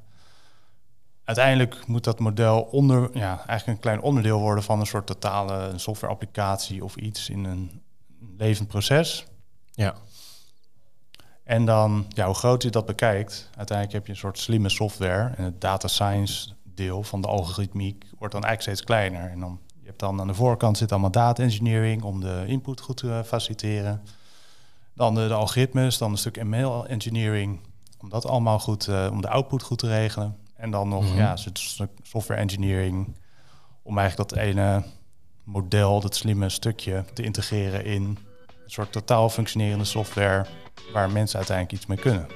uiteindelijk 1.25 1.87
moet 1.87 2.05
dat 2.05 2.19
model 2.19 2.61
onder, 2.61 3.11
ja, 3.13 3.47
eigenlijk 3.47 3.67
een 3.67 3.83
klein 3.85 4.01
onderdeel 4.01 4.41
worden 4.41 4.65
van 4.65 4.81
een 4.81 4.87
soort 4.87 5.07
totale 5.07 5.73
software 5.77 6.13
applicatie 6.13 6.85
of 6.85 6.97
iets 6.97 7.31
in 7.31 7.45
een 7.45 7.83
levend 8.37 8.69
proces. 8.69 9.27
Ja. 9.73 9.95
En 11.45 11.65
dan, 11.65 12.07
ja, 12.09 12.27
hoe 12.27 12.35
groot 12.35 12.63
je 12.63 12.71
dat 12.71 12.87
bekijkt, 12.87 13.51
uiteindelijk 13.57 13.97
heb 13.97 14.07
je 14.07 14.13
een 14.13 14.19
soort 14.19 14.39
slimme 14.39 14.69
software. 14.69 15.33
En 15.37 15.45
het 15.45 15.61
data 15.61 15.89
science 15.89 16.49
deel 16.75 17.03
van 17.03 17.21
de 17.21 17.29
algoritmiek 17.29 18.05
wordt 18.19 18.35
dan 18.35 18.45
eigenlijk 18.45 18.63
steeds 18.63 18.83
kleiner. 18.83 19.31
En 19.31 19.41
dan, 19.41 19.59
je 19.81 19.87
hebt 19.87 19.99
dan 19.99 20.21
aan 20.21 20.27
de 20.27 20.35
voorkant 20.35 20.79
zit 20.79 20.93
allemaal 20.93 21.11
data 21.11 21.43
engineering 21.43 22.03
om 22.03 22.21
de 22.21 22.45
input 22.47 22.81
goed 22.81 22.97
te 22.97 23.23
faciliteren. 23.27 24.03
Dan 24.95 25.15
de, 25.15 25.27
de 25.29 25.35
algoritmes, 25.35 25.99
dan 25.99 26.11
een 26.11 26.19
stuk 26.19 26.45
ML 26.45 26.87
engineering 26.87 27.61
om 27.99 28.09
dat 28.09 28.27
allemaal 28.27 28.59
goed, 28.59 28.89
eh, 28.89 29.09
om 29.11 29.21
de 29.21 29.29
output 29.29 29.63
goed 29.63 29.79
te 29.79 29.87
regelen. 29.89 30.37
En 30.57 30.71
dan 30.71 30.89
nog, 30.89 31.05
Mhm. 31.05 31.17
ja, 31.17 31.31
een 31.33 31.39
stuk 31.53 31.91
software 32.03 32.41
engineering 32.41 33.17
om 33.83 33.99
eigenlijk 33.99 34.31
dat 34.31 34.39
ene 34.39 34.83
model, 35.45 36.01
dat 36.01 36.15
slimme 36.15 36.49
stukje 36.49 37.05
te 37.15 37.23
integreren 37.23 37.85
in 37.85 38.19
soort 38.73 38.93
totaal 38.93 39.29
functionerende 39.29 39.85
software 39.85 40.47
waar 40.93 41.11
mensen 41.11 41.37
uiteindelijk 41.37 41.77
iets 41.77 41.87
mee 41.87 41.99
kunnen. 41.99 42.27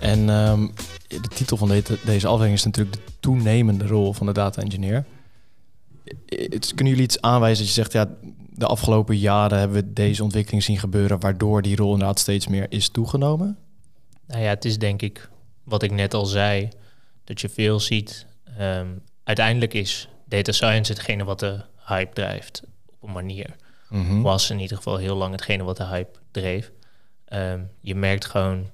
En 0.00 0.28
ehm, 0.28 0.66
de 1.08 1.28
titel 1.34 1.56
van 1.56 1.68
deze, 1.68 1.98
deze 2.04 2.26
aflevering 2.26 2.56
is 2.56 2.64
natuurlijk 2.64 2.96
de 2.96 3.12
toenemende 3.20 3.86
rol 3.86 4.12
van 4.12 4.26
de 4.26 4.32
data 4.32 4.62
engineer. 4.62 5.04
Kunnen 6.74 6.92
jullie 6.92 7.02
iets 7.02 7.20
aanwijzen 7.20 7.64
dat 7.64 7.74
je 7.74 7.80
zegt, 7.80 7.92
ja, 7.92 8.08
de 8.50 8.66
afgelopen 8.66 9.18
jaren 9.18 9.58
hebben 9.58 9.76
we 9.76 9.92
deze 9.92 10.22
ontwikkeling 10.22 10.62
zien 10.62 10.78
gebeuren, 10.78 11.20
waardoor 11.20 11.62
die 11.62 11.76
rol 11.76 11.92
inderdaad 11.92 12.18
steeds 12.18 12.46
meer 12.46 12.66
is 12.68 12.88
toegenomen? 12.88 13.58
Nou 14.26 14.42
ja, 14.42 14.48
het 14.48 14.64
is 14.64 14.78
denk 14.78 15.02
ik 15.02 15.30
wat 15.64 15.82
ik 15.82 15.90
net 15.90 16.14
al 16.14 16.26
zei, 16.26 16.68
dat 17.24 17.40
je 17.40 17.48
veel 17.48 17.80
ziet. 17.80 18.26
Ehm, 18.58 18.88
uiteindelijk 19.24 19.74
is 19.74 20.08
data 20.28 20.52
science 20.52 20.92
hetgene 20.92 21.24
wat 21.24 21.38
de 21.40 21.60
hype 21.84 22.12
drijft 22.14 22.62
op 22.86 23.02
een 23.08 23.12
manier. 23.14 23.56
Mhm. 23.88 24.20
Was 24.20 24.50
in 24.50 24.60
ieder 24.60 24.76
geval 24.76 24.96
heel 24.96 25.16
lang 25.16 25.32
hetgene 25.32 25.62
wat 25.64 25.76
de 25.76 25.84
hype 25.86 26.18
dreef. 26.30 26.72
Ehm, 27.24 27.60
je 27.80 27.94
merkt 27.94 28.24
gewoon 28.26 28.70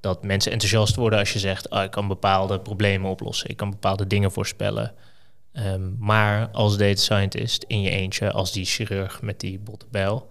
dat 0.00 0.22
mensen 0.24 0.52
enthousiast 0.52 0.94
worden 0.94 1.18
als 1.18 1.32
je 1.32 1.38
zegt, 1.38 1.70
ah, 1.70 1.84
ik 1.84 1.90
kan 1.90 2.08
bepaalde 2.08 2.60
problemen 2.60 3.10
oplossen, 3.10 3.48
ik 3.50 3.56
kan 3.56 3.70
bepaalde 3.70 4.06
dingen 4.06 4.32
voorspellen. 4.32 4.94
Ehm, 5.52 5.98
maar 5.98 6.48
als 6.48 6.76
data 6.76 7.00
scientist 7.00 7.64
in 7.66 7.80
je 7.82 7.90
eentje, 7.90 8.32
als 8.32 8.52
die 8.52 8.64
chirurg 8.64 9.22
met 9.22 9.40
die 9.40 9.58
botte 9.58 9.86
bijl, 9.90 10.28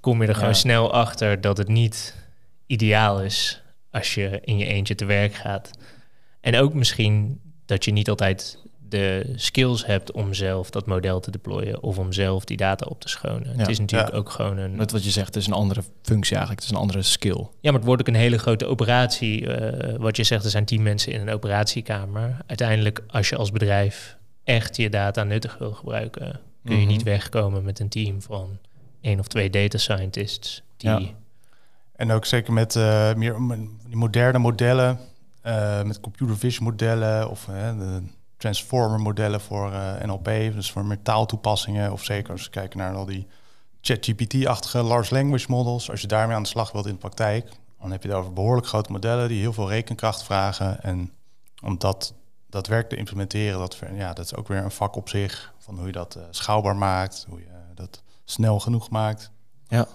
kom 0.00 0.22
je 0.22 0.28
er 0.28 0.34
gewoon 0.34 0.48
Ja. 0.50 0.54
snel 0.54 0.92
achter 0.92 1.40
dat 1.40 1.58
het 1.58 1.68
niet 1.68 2.16
ideaal 2.66 3.22
is 3.22 3.62
als 3.90 4.14
je 4.14 4.40
in 4.44 4.58
je 4.58 4.66
eentje 4.66 4.94
te 4.94 5.04
werk 5.04 5.34
gaat. 5.34 5.70
En 6.40 6.56
ook 6.56 6.74
misschien 6.74 7.40
dat 7.66 7.84
je 7.84 7.92
niet 7.92 8.08
altijd 8.08 8.58
de 8.88 9.32
skills 9.36 9.86
hebt 9.86 10.12
om 10.12 10.34
zelf 10.34 10.70
dat 10.70 10.86
model 10.86 11.20
te 11.20 11.30
deployen 11.30 11.82
of 11.82 11.98
om 11.98 12.12
zelf 12.12 12.44
die 12.44 12.56
data 12.56 12.86
op 12.88 13.00
te 13.00 13.08
schonen. 13.08 13.52
Ja. 13.52 13.58
Het 13.58 13.68
is 13.68 13.78
natuurlijk 13.78 14.10
Ja. 14.12 14.16
ook 14.18 14.30
gewoon 14.30 14.56
een. 14.58 14.76
Net 14.76 14.92
wat 14.92 15.04
je 15.04 15.10
zegt, 15.10 15.26
het 15.26 15.36
is 15.36 15.46
een 15.46 15.52
andere 15.52 15.82
functie 16.02 16.36
eigenlijk, 16.36 16.60
het 16.64 16.70
is 16.70 16.76
een 16.76 16.82
andere 16.82 17.02
skill. 17.02 17.38
Ja, 17.60 17.70
maar 17.70 17.72
het 17.72 17.84
wordt 17.84 18.00
ook 18.00 18.08
een 18.08 18.14
hele 18.14 18.38
grote 18.38 18.66
operatie. 18.66 19.46
eh, 19.54 19.96
wat 19.98 20.16
je 20.16 20.24
zegt, 20.24 20.44
er 20.44 20.50
zijn 20.50 20.64
tien 20.64 20.82
mensen 20.82 21.12
in 21.12 21.20
een 21.20 21.30
operatiekamer. 21.34 22.36
Uiteindelijk, 22.46 23.02
als 23.08 23.28
je 23.28 23.36
als 23.36 23.50
bedrijf 23.52 24.16
echt 24.44 24.76
je 24.76 24.90
data 24.90 25.22
nuttig 25.24 25.58
wil 25.58 25.72
gebruiken, 25.72 26.40
kun 26.64 26.74
je 26.76 26.80
Mhm. 26.82 26.90
niet 26.92 27.02
wegkomen 27.02 27.64
met 27.64 27.78
een 27.80 27.88
team 27.88 28.22
van 28.22 28.58
één 29.00 29.18
of 29.18 29.26
twee 29.26 29.50
data 29.50 29.78
scientists 29.78 30.62
die 30.76 30.90
Ja. 30.90 31.00
En 31.96 32.10
ook 32.10 32.24
zeker 32.24 32.52
met 32.52 32.76
eh, 32.76 33.14
meer 33.14 33.36
moderne 33.90 34.38
modellen, 34.38 34.98
eh, 35.42 35.82
met 35.82 36.00
computer 36.00 36.38
vision 36.38 36.64
modellen 36.64 37.30
of 37.30 37.44
de 37.44 38.02
transformer 38.38 39.00
modellen 39.00 39.40
voor 39.40 39.72
eh, 39.72 40.02
NLP, 40.02 40.24
dus 40.24 40.70
voor 40.70 40.84
meer. 40.84 41.92
Of 41.92 42.04
zeker 42.04 42.32
als 42.32 42.44
we 42.44 42.50
kijken 42.50 42.78
naar 42.78 42.94
al 42.94 43.04
die 43.04 43.26
ChatGPT-achtige 43.80 44.82
large 44.82 45.14
language 45.14 45.46
models. 45.48 45.90
Als 45.90 46.00
je 46.00 46.06
daarmee 46.06 46.36
aan 46.36 46.42
de 46.42 46.48
slag 46.48 46.72
wilt 46.72 46.86
in 46.86 46.92
de 46.92 46.98
praktijk, 46.98 47.50
dan 47.80 47.90
heb 47.90 48.02
je 48.02 48.08
het 48.08 48.18
over 48.18 48.32
behoorlijk 48.32 48.66
grote 48.66 48.92
modellen 48.92 49.28
die 49.28 49.40
heel 49.40 49.52
veel 49.52 49.68
rekenkracht 49.68 50.22
vragen. 50.22 50.82
En 50.82 51.12
om 51.62 51.78
dat 51.78 52.14
daadwerkelijk 52.46 52.94
te 52.94 52.96
implementeren, 52.96 53.58
dat, 53.58 53.78
ja, 53.94 54.12
dat 54.12 54.24
is 54.24 54.34
ook 54.34 54.48
weer 54.48 54.64
een 54.64 54.70
vak 54.70 54.96
op 54.96 55.08
zich. 55.08 55.54
Van 55.58 55.76
hoe 55.76 55.86
je 55.86 55.92
dat 55.92 56.14
eh, 56.14 56.22
schaalbaar 56.30 56.76
maakt, 56.76 57.26
hoe 57.28 57.38
je 57.38 57.46
eh, 57.46 57.54
dat 57.74 58.02
snel 58.24 58.60
genoeg 58.60 58.90
maakt. 58.90 59.30
Ja. 59.68 59.86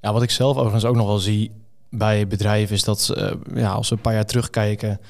ja, 0.00 0.12
wat 0.12 0.22
ik 0.22 0.30
zelf 0.30 0.56
overigens 0.56 0.84
ook 0.84 0.96
nog 0.96 1.06
wel 1.06 1.18
zie 1.18 1.52
bij 1.90 2.26
bedrijven 2.26 2.74
is 2.74 2.84
dat 2.84 3.08
eh, 3.08 3.32
ja, 3.54 3.72
als 3.72 3.88
we 3.88 3.94
een 3.94 4.00
paar 4.00 4.14
jaar 4.14 4.26
terugkijken, 4.26 5.00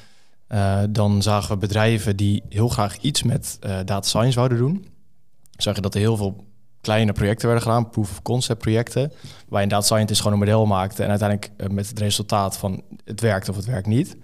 eh, 0.54 0.82
dan 0.90 1.22
zagen 1.22 1.50
we 1.50 1.56
bedrijven 1.56 2.16
die 2.16 2.42
heel 2.48 2.68
graag 2.68 2.96
iets 2.96 3.22
met 3.22 3.56
eh, 3.60 3.70
data 3.70 4.00
science 4.00 4.36
wouden 4.36 4.58
doen. 4.58 4.86
Zag 5.56 5.74
je 5.74 5.80
dat 5.80 5.94
er 5.94 6.00
heel 6.00 6.16
veel 6.16 6.44
kleine 6.80 7.12
projecten 7.12 7.46
werden 7.46 7.64
gedaan, 7.64 7.90
proof 7.90 8.10
of 8.10 8.22
concept 8.22 8.58
projecten, 8.58 9.12
waar 9.48 9.62
een 9.62 9.68
data 9.68 9.84
scientist 9.84 10.20
gewoon 10.20 10.32
een 10.32 10.44
model 10.46 10.66
maakte 10.66 11.02
en 11.02 11.08
uiteindelijk 11.08 11.50
eh, 11.56 11.68
met 11.68 11.88
het 11.88 11.98
resultaat 11.98 12.56
van 12.56 12.82
het 13.04 13.20
werkt 13.20 13.48
of 13.48 13.56
het 13.56 13.64
werkt 13.64 13.86
niet. 13.86 14.16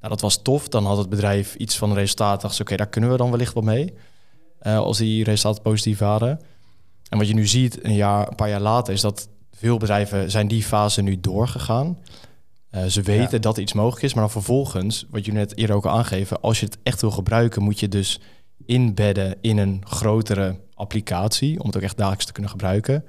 Nou, 0.00 0.12
dat 0.12 0.20
was 0.20 0.42
tof. 0.42 0.68
Dan 0.68 0.84
had 0.84 0.98
het 0.98 1.08
bedrijf 1.08 1.54
iets 1.54 1.76
van 1.76 1.94
resultaat. 1.94 2.40
Dacht 2.40 2.54
ze, 2.54 2.62
oké, 2.62 2.76
daar 2.76 2.88
kunnen 2.88 3.10
we 3.10 3.16
dan 3.16 3.30
wellicht 3.30 3.54
wat 3.54 3.64
mee. 3.64 3.94
als 4.62 4.98
die 4.98 5.24
resultaten 5.24 5.62
positief 5.62 5.98
waren. 5.98 6.40
En 7.08 7.18
wat 7.18 7.28
je 7.28 7.34
nu 7.34 7.46
ziet, 7.46 7.84
een, 7.84 7.94
jaar, 7.94 8.28
een 8.28 8.34
paar 8.34 8.48
jaar 8.48 8.60
later, 8.60 8.94
is 8.94 9.00
dat 9.00 9.28
veel 9.52 9.76
bedrijven 9.76 10.30
zijn 10.30 10.48
die 10.48 10.62
fase 10.62 11.02
nu 11.02 11.20
doorgegaan. 11.20 11.98
Eh, 12.70 12.84
ze 12.84 13.02
weten 13.02 13.28
Ja. 13.30 13.38
dat 13.38 13.58
iets 13.58 13.72
mogelijk 13.72 14.02
is, 14.02 14.14
maar 14.14 14.22
dan 14.22 14.32
vervolgens, 14.32 15.06
wat 15.10 15.24
je 15.24 15.32
net 15.32 15.56
eerder 15.56 15.76
ook 15.76 15.86
al 15.86 15.96
aangeven, 15.96 16.40
als 16.40 16.60
je 16.60 16.66
het 16.66 16.78
echt 16.82 17.00
wil 17.00 17.10
gebruiken, 17.10 17.62
moet 17.62 17.80
je 17.80 17.88
dus 17.88 18.20
inbedden 18.66 19.36
in 19.40 19.58
een 19.58 19.82
grotere 19.84 20.60
applicatie, 20.74 21.60
om 21.60 21.66
het 21.66 21.76
ook 21.76 21.82
echt 21.82 21.96
dagelijks 21.96 22.24
te 22.26 22.32
kunnen 22.32 22.50
gebruiken. 22.50 23.04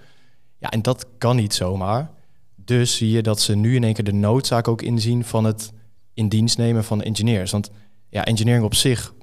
Ja, 0.59 0.69
en 0.69 0.81
dat 0.81 1.05
kan 1.17 1.35
niet 1.35 1.53
zomaar. 1.53 2.11
Dus 2.55 2.97
zie 2.97 3.09
je 3.09 3.21
dat 3.21 3.41
ze 3.41 3.55
nu 3.55 3.75
in 3.75 3.83
één 3.83 3.93
keer 3.93 4.03
de 4.03 4.13
noodzaak 4.13 4.67
ook 4.67 4.81
inzien 4.81 5.23
van 5.25 5.43
het 5.43 5.71
in 6.13 6.29
dienst 6.29 6.57
nemen 6.57 6.83
van 6.83 7.01
engineers. 7.01 7.51
Want 7.51 7.71
ja, 8.09 8.25
engineering 8.25 8.65
op 8.65 8.75
zich, 8.75 9.13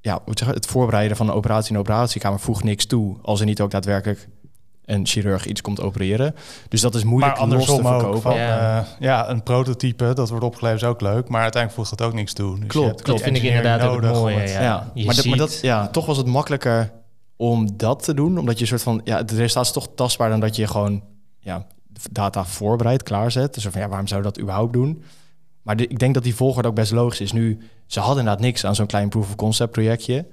ja, 0.00 0.22
het 0.24 0.66
voorbereiden 0.66 1.16
van 1.16 1.28
een 1.28 1.34
operatie 1.34 1.68
in 1.70 1.74
een 1.74 1.80
operatiekamer 1.80 2.40
voegt 2.40 2.64
niks 2.64 2.86
toe 2.86 3.16
als 3.22 3.40
er 3.40 3.46
niet 3.46 3.60
ook 3.60 3.70
daadwerkelijk 3.70 4.28
een 4.90 5.06
chirurg 5.06 5.46
iets 5.46 5.60
komt 5.60 5.80
opereren. 5.80 6.34
Dus 6.68 6.80
dat 6.80 6.94
is 6.94 7.04
moeilijk 7.04 7.38
maar 7.38 7.48
los 7.48 7.64
te 7.66 7.74
verkopen. 7.82 8.20
Van, 8.20 8.34
Ja. 8.98 9.28
een 9.28 9.42
prototype, 9.42 10.12
dat 10.14 10.28
wordt 10.28 10.44
opgeleverd 10.44 10.82
is 10.82 10.88
ook 10.88 11.00
leuk. 11.00 11.28
Maar 11.28 11.42
uiteindelijk 11.42 11.82
voegt 11.82 11.98
dat 11.98 12.08
ook 12.08 12.14
niks 12.14 12.32
toe. 12.32 12.50
Dus 12.54 12.60
je 12.60 12.66
Klopt, 12.66 12.88
hebt 12.88 13.02
klopt. 13.02 13.22
vind 13.22 13.36
ik 13.36 13.42
inderdaad 13.42 13.82
ook 13.82 13.92
het 13.94 14.02
nodig 14.04 14.20
om 14.20 14.26
het- 14.40 14.50
ja. 14.50 14.92
Maar, 15.04 15.14
dat, 15.14 15.24
maar 15.24 15.38
dat, 15.38 15.58
ja, 15.62 15.88
toch 15.88 16.06
was 16.06 16.16
het 16.16 16.26
makkelijker 16.26 16.90
om 17.36 17.76
dat 17.76 18.02
te 18.04 18.14
doen, 18.14 18.38
omdat 18.38 18.54
je 18.56 18.60
een 18.62 18.68
soort 18.68 18.82
van, 18.82 19.00
ja, 19.04 19.16
het 19.16 19.30
resultaat 19.30 19.64
is 19.64 19.72
toch 19.72 19.88
tastbaar 19.94 20.28
dan 20.28 20.40
dat 20.40 20.56
je 20.56 20.66
gewoon, 20.66 21.02
ja, 21.38 21.66
data 22.10 22.44
voorbereidt, 22.44 23.02
klaarzet. 23.02 23.54
Dus 23.54 23.66
van, 23.66 23.80
ja, 23.80 23.88
waarom 23.88 24.06
zou 24.06 24.20
je 24.20 24.26
dat 24.26 24.40
überhaupt 24.40 24.72
doen? 24.72 25.02
Maar 25.62 25.76
de- 25.76 25.86
ik 25.86 25.98
denk 25.98 26.14
dat 26.14 26.22
die 26.22 26.34
volgorde 26.34 26.68
ook 26.68 26.74
best 26.74 26.92
logisch 26.92 27.20
is. 27.20 27.32
Nu, 27.32 27.58
ze 27.86 27.98
hadden 28.00 28.18
inderdaad 28.18 28.42
niks 28.44 28.64
aan 28.64 28.74
zo'n 28.74 28.86
klein 28.86 29.08
proof 29.08 29.28
of 29.28 29.34
concept 29.36 29.70
projectje, 29.72 30.26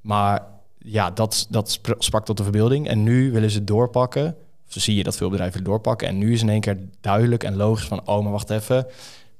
maar 0.00 0.42
ja, 0.78 1.10
dat, 1.10 1.46
dat 1.50 1.70
spra- 1.70 1.94
sprak 1.98 2.24
tot 2.24 2.36
de 2.36 2.42
verbeelding. 2.42 2.88
En 2.88 3.02
nu 3.02 3.32
willen 3.32 3.50
ze 3.50 3.64
doorpakken. 3.64 4.36
Zo 4.66 4.80
zie 4.80 4.94
je 4.94 5.02
dat 5.02 5.16
veel 5.16 5.30
bedrijven 5.30 5.64
doorpakken. 5.64 6.08
En 6.08 6.18
nu 6.18 6.32
is 6.32 6.42
in 6.42 6.48
één 6.48 6.60
keer 6.60 6.78
duidelijk 7.00 7.44
en 7.44 7.56
logisch 7.56 7.86
van, 7.86 8.00
oh, 8.04 8.22
maar 8.22 8.32
wacht 8.32 8.50
even. 8.50 8.86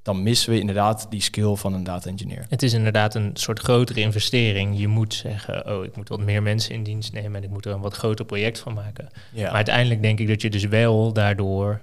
Dan 0.02 0.22
missen 0.22 0.52
we 0.52 0.60
inderdaad 0.60 1.06
die 1.10 1.20
skill 1.22 1.54
van 1.54 1.74
een 1.74 1.84
data 1.84 2.10
engineer. 2.10 2.46
Het 2.48 2.62
is 2.62 2.72
inderdaad 2.72 3.14
een 3.14 3.30
soort 3.34 3.58
grotere 3.58 4.00
investering. 4.00 4.78
Je 4.78 4.88
moet 4.88 5.14
zeggen, 5.14 5.76
oh, 5.76 5.84
ik 5.84 5.96
moet 5.96 6.08
wat 6.08 6.20
meer 6.20 6.42
mensen 6.42 6.74
in 6.74 6.82
dienst 6.82 7.12
nemen 7.12 7.34
en 7.34 7.42
ik 7.42 7.50
moet 7.50 7.66
er 7.66 7.72
een 7.72 7.80
wat 7.80 7.94
groter 7.94 8.24
project 8.24 8.58
van 8.58 8.74
maken. 8.74 9.08
Ja. 9.32 9.42
Maar 9.42 9.52
uiteindelijk 9.52 10.02
denk 10.02 10.18
ik 10.18 10.28
dat 10.28 10.42
je 10.42 10.50
dus 10.50 10.64
wel 10.64 11.12
daardoor 11.12 11.80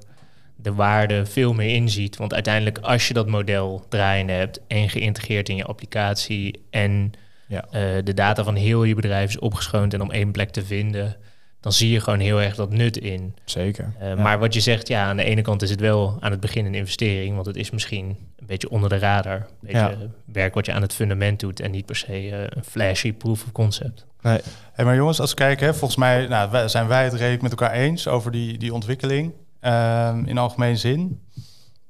de 0.55 0.73
waarde 0.73 1.25
veel 1.25 1.53
meer 1.53 1.75
inziet. 1.75 2.17
Want 2.17 2.33
uiteindelijk 2.33 2.77
als 2.77 3.07
je 3.07 3.13
dat 3.13 3.27
model 3.27 3.85
draaiende 3.89 4.33
hebt 4.33 4.59
en 4.67 4.89
geïntegreerd 4.89 5.49
in 5.49 5.55
je 5.55 5.65
applicatie 5.65 6.59
en 6.69 7.11
Ja. 7.47 7.65
eh, 7.71 7.81
de 8.03 8.13
data 8.13 8.43
van 8.43 8.55
heel 8.55 8.84
je 8.84 8.95
bedrijf 8.95 9.29
is 9.29 9.39
opgeschoond 9.39 9.93
en 9.93 10.01
om 10.01 10.12
één 10.12 10.31
plek 10.31 10.49
te 10.49 10.65
vinden, 10.65 11.15
dan 11.60 11.71
zie 11.73 11.89
je 11.91 11.99
gewoon 11.99 12.19
heel 12.19 12.41
erg 12.41 12.55
dat 12.55 12.69
nut 12.73 12.97
in. 12.97 13.36
Zeker. 13.45 13.93
Uh, 14.01 14.08
Ja. 14.08 14.15
Maar 14.15 14.39
wat 14.39 14.53
je 14.53 14.60
zegt, 14.60 14.88
ja, 14.88 15.05
aan 15.05 15.17
de 15.17 15.23
ene 15.23 15.41
kant 15.41 15.62
is 15.62 15.69
het 15.69 15.79
wel 15.79 16.17
aan 16.19 16.31
het 16.31 16.39
begin 16.39 16.65
een 16.65 16.75
investering, 16.75 17.34
want 17.36 17.45
het 17.45 17.55
is 17.55 17.69
misschien 17.71 18.05
een 18.38 18.45
beetje 18.45 18.69
onder 18.69 18.89
de 18.89 18.97
radar. 18.97 19.36
Een 19.36 19.45
beetje 19.62 19.77
Ja. 19.77 19.89
eh, 19.89 19.97
werk 20.25 20.53
wat 20.53 20.65
je 20.65 20.73
aan 20.73 20.81
het 20.81 20.93
fundament 20.93 21.39
doet 21.39 21.60
en 21.60 21.71
niet 21.71 21.86
per 21.86 21.95
se 21.95 22.13
eh, 22.13 22.39
een 22.49 22.63
flashy 22.63 23.13
proof 23.13 23.43
of 23.43 23.51
concept. 23.51 24.05
Nee. 24.21 24.39
Hey, 24.73 24.86
maar 24.86 24.95
jongens, 24.95 25.19
als 25.19 25.29
we 25.29 25.36
kijken, 25.36 25.65
hè, 25.65 25.73
volgens 25.73 25.99
mij 25.99 26.27
nou, 26.27 26.69
zijn 26.69 26.88
wij 26.88 27.03
het 27.03 27.13
redelijk 27.13 27.41
met 27.41 27.51
elkaar 27.51 27.71
eens 27.71 28.08
over 28.08 28.31
die, 28.31 28.58
die 28.58 28.73
ontwikkeling 28.73 29.34
ehm, 29.60 30.25
in 30.25 30.38
algemene 30.38 30.75
zin. 30.77 31.19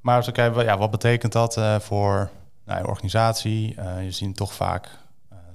Maar 0.00 0.16
als 0.16 0.26
we 0.26 0.32
kijken, 0.32 0.64
ja, 0.64 0.78
wat 0.78 0.90
betekent 0.90 1.32
dat 1.32 1.56
eh, 1.56 1.78
voor 1.78 2.30
nou, 2.66 2.80
je 2.80 2.86
organisatie? 2.88 3.74
Eh, 3.76 4.04
je 4.04 4.10
ziet 4.10 4.36
toch 4.36 4.52
vaak 4.54 4.84
eh, 4.86 4.90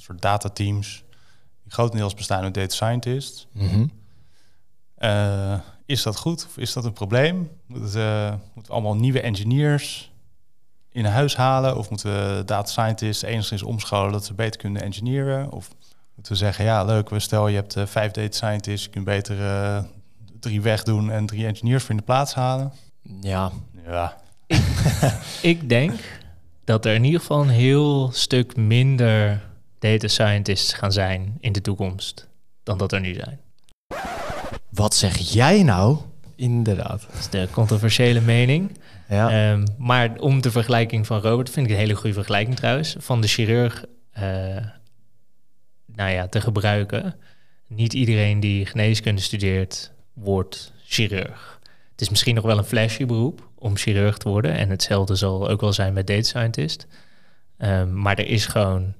soort 0.02 0.22
datateams 0.22 1.04
die 1.64 1.72
grotendeels 1.72 2.14
bestaan 2.14 2.44
uit 2.44 2.54
data 2.54 2.74
scientists. 2.76 3.48
Mhm. 3.52 3.86
Eh, 4.96 5.60
is 5.86 6.04
dat 6.04 6.18
goed 6.18 6.46
of 6.46 6.58
is 6.58 6.74
dat 6.74 6.86
een 6.86 6.94
probleem? 6.94 7.50
Moeten 7.66 7.92
we 7.92 8.38
allemaal 8.68 8.96
nieuwe 8.96 9.22
engineers 9.22 10.12
in 10.92 11.06
huis 11.06 11.36
halen? 11.36 11.78
Of 11.78 11.90
moeten 11.90 12.12
we 12.12 12.44
data 12.46 12.70
scientists 12.70 13.24
enigszins 13.24 13.64
omscholen 13.64 14.12
dat 14.12 14.26
ze 14.26 14.34
beter 14.34 14.60
kunnen 14.60 14.82
engineeren? 14.82 15.52
Of 15.52 15.70
moeten 16.16 16.34
we 16.34 16.38
zeggen, 16.38 16.66
ja 16.66 16.84
leuk, 16.84 17.10
we 17.10 17.20
stel 17.20 17.48
je 17.48 17.56
hebt 17.56 17.76
eh, 17.76 17.86
vijf 17.86 18.12
data 18.12 18.36
scientists, 18.36 18.86
je 18.86 18.92
kunt 18.92 19.06
beter 19.06 19.46
eh, 19.46 19.84
drie 20.40 20.62
wegdoen 20.62 21.12
en 21.12 21.26
drie 21.26 21.46
engineers 21.46 21.82
voor 21.82 21.92
in 21.92 21.98
de 21.98 22.04
plaats 22.04 22.34
halen? 22.34 22.74
Ja, 23.22 23.52
Ja, 23.86 24.18
Ik 25.42 25.70
denk 25.70 26.00
dat 26.64 26.86
er 26.86 26.94
in 26.94 27.04
ieder 27.04 27.20
geval 27.20 27.42
een 27.42 27.50
heel 27.50 28.12
stuk 28.12 28.56
minder 28.56 29.42
data 29.82 30.08
scientists 30.08 30.74
gaan 30.74 30.92
zijn 30.92 31.38
in 31.40 31.52
de 31.52 31.62
toekomst 31.62 32.28
dan 32.64 32.78
dat 32.78 32.92
er 32.92 33.00
nu 33.00 33.14
zijn. 33.14 33.40
wat 34.70 34.96
zeg 34.96 35.18
jij 35.18 35.64
nou? 35.64 35.98
Inderdaad. 36.36 37.06
Dat 37.10 37.20
is 37.20 37.30
de 37.30 37.48
controversiële 37.52 38.22
mening. 38.22 38.72
Ja. 39.10 39.52
Ehm, 39.52 39.66
maar 39.78 40.18
om 40.18 40.42
de 40.42 40.52
vergelijking 40.52 41.08
van 41.08 41.22
Robert, 41.22 41.50
vind 41.50 41.66
ik 41.66 41.72
een 41.72 41.78
hele 41.78 41.96
goede 41.96 42.14
vergelijking 42.14 42.56
trouwens, 42.56 42.96
van 43.00 43.22
de 43.22 43.28
chirurg 43.28 43.86
eh, 44.12 44.24
nou 45.86 46.12
ja, 46.12 46.28
te 46.28 46.42
gebruiken. 46.42 47.16
Niet 47.68 47.94
iedereen 47.94 48.40
die 48.40 48.66
geneeskunde 48.66 49.22
studeert, 49.22 49.92
wordt 50.14 50.74
chirurg. 50.86 51.60
Het 51.92 52.02
is 52.02 52.10
misschien 52.10 52.36
nog 52.36 52.44
wel 52.44 52.58
een 52.58 52.64
flashy 52.64 53.06
beroep 53.06 53.50
om 53.56 53.78
chirurg 53.78 54.18
te 54.18 54.30
worden. 54.30 54.54
En 54.54 54.70
hetzelfde 54.70 55.16
zal 55.16 55.50
ook 55.50 55.62
wel 55.62 55.74
zijn 55.74 55.94
met 55.94 56.08
data 56.08 56.24
scientist. 56.24 56.88
Ehm, 57.58 58.02
maar 58.02 58.18
er 58.18 58.28
is 58.28 58.46
gewoon 58.46 58.94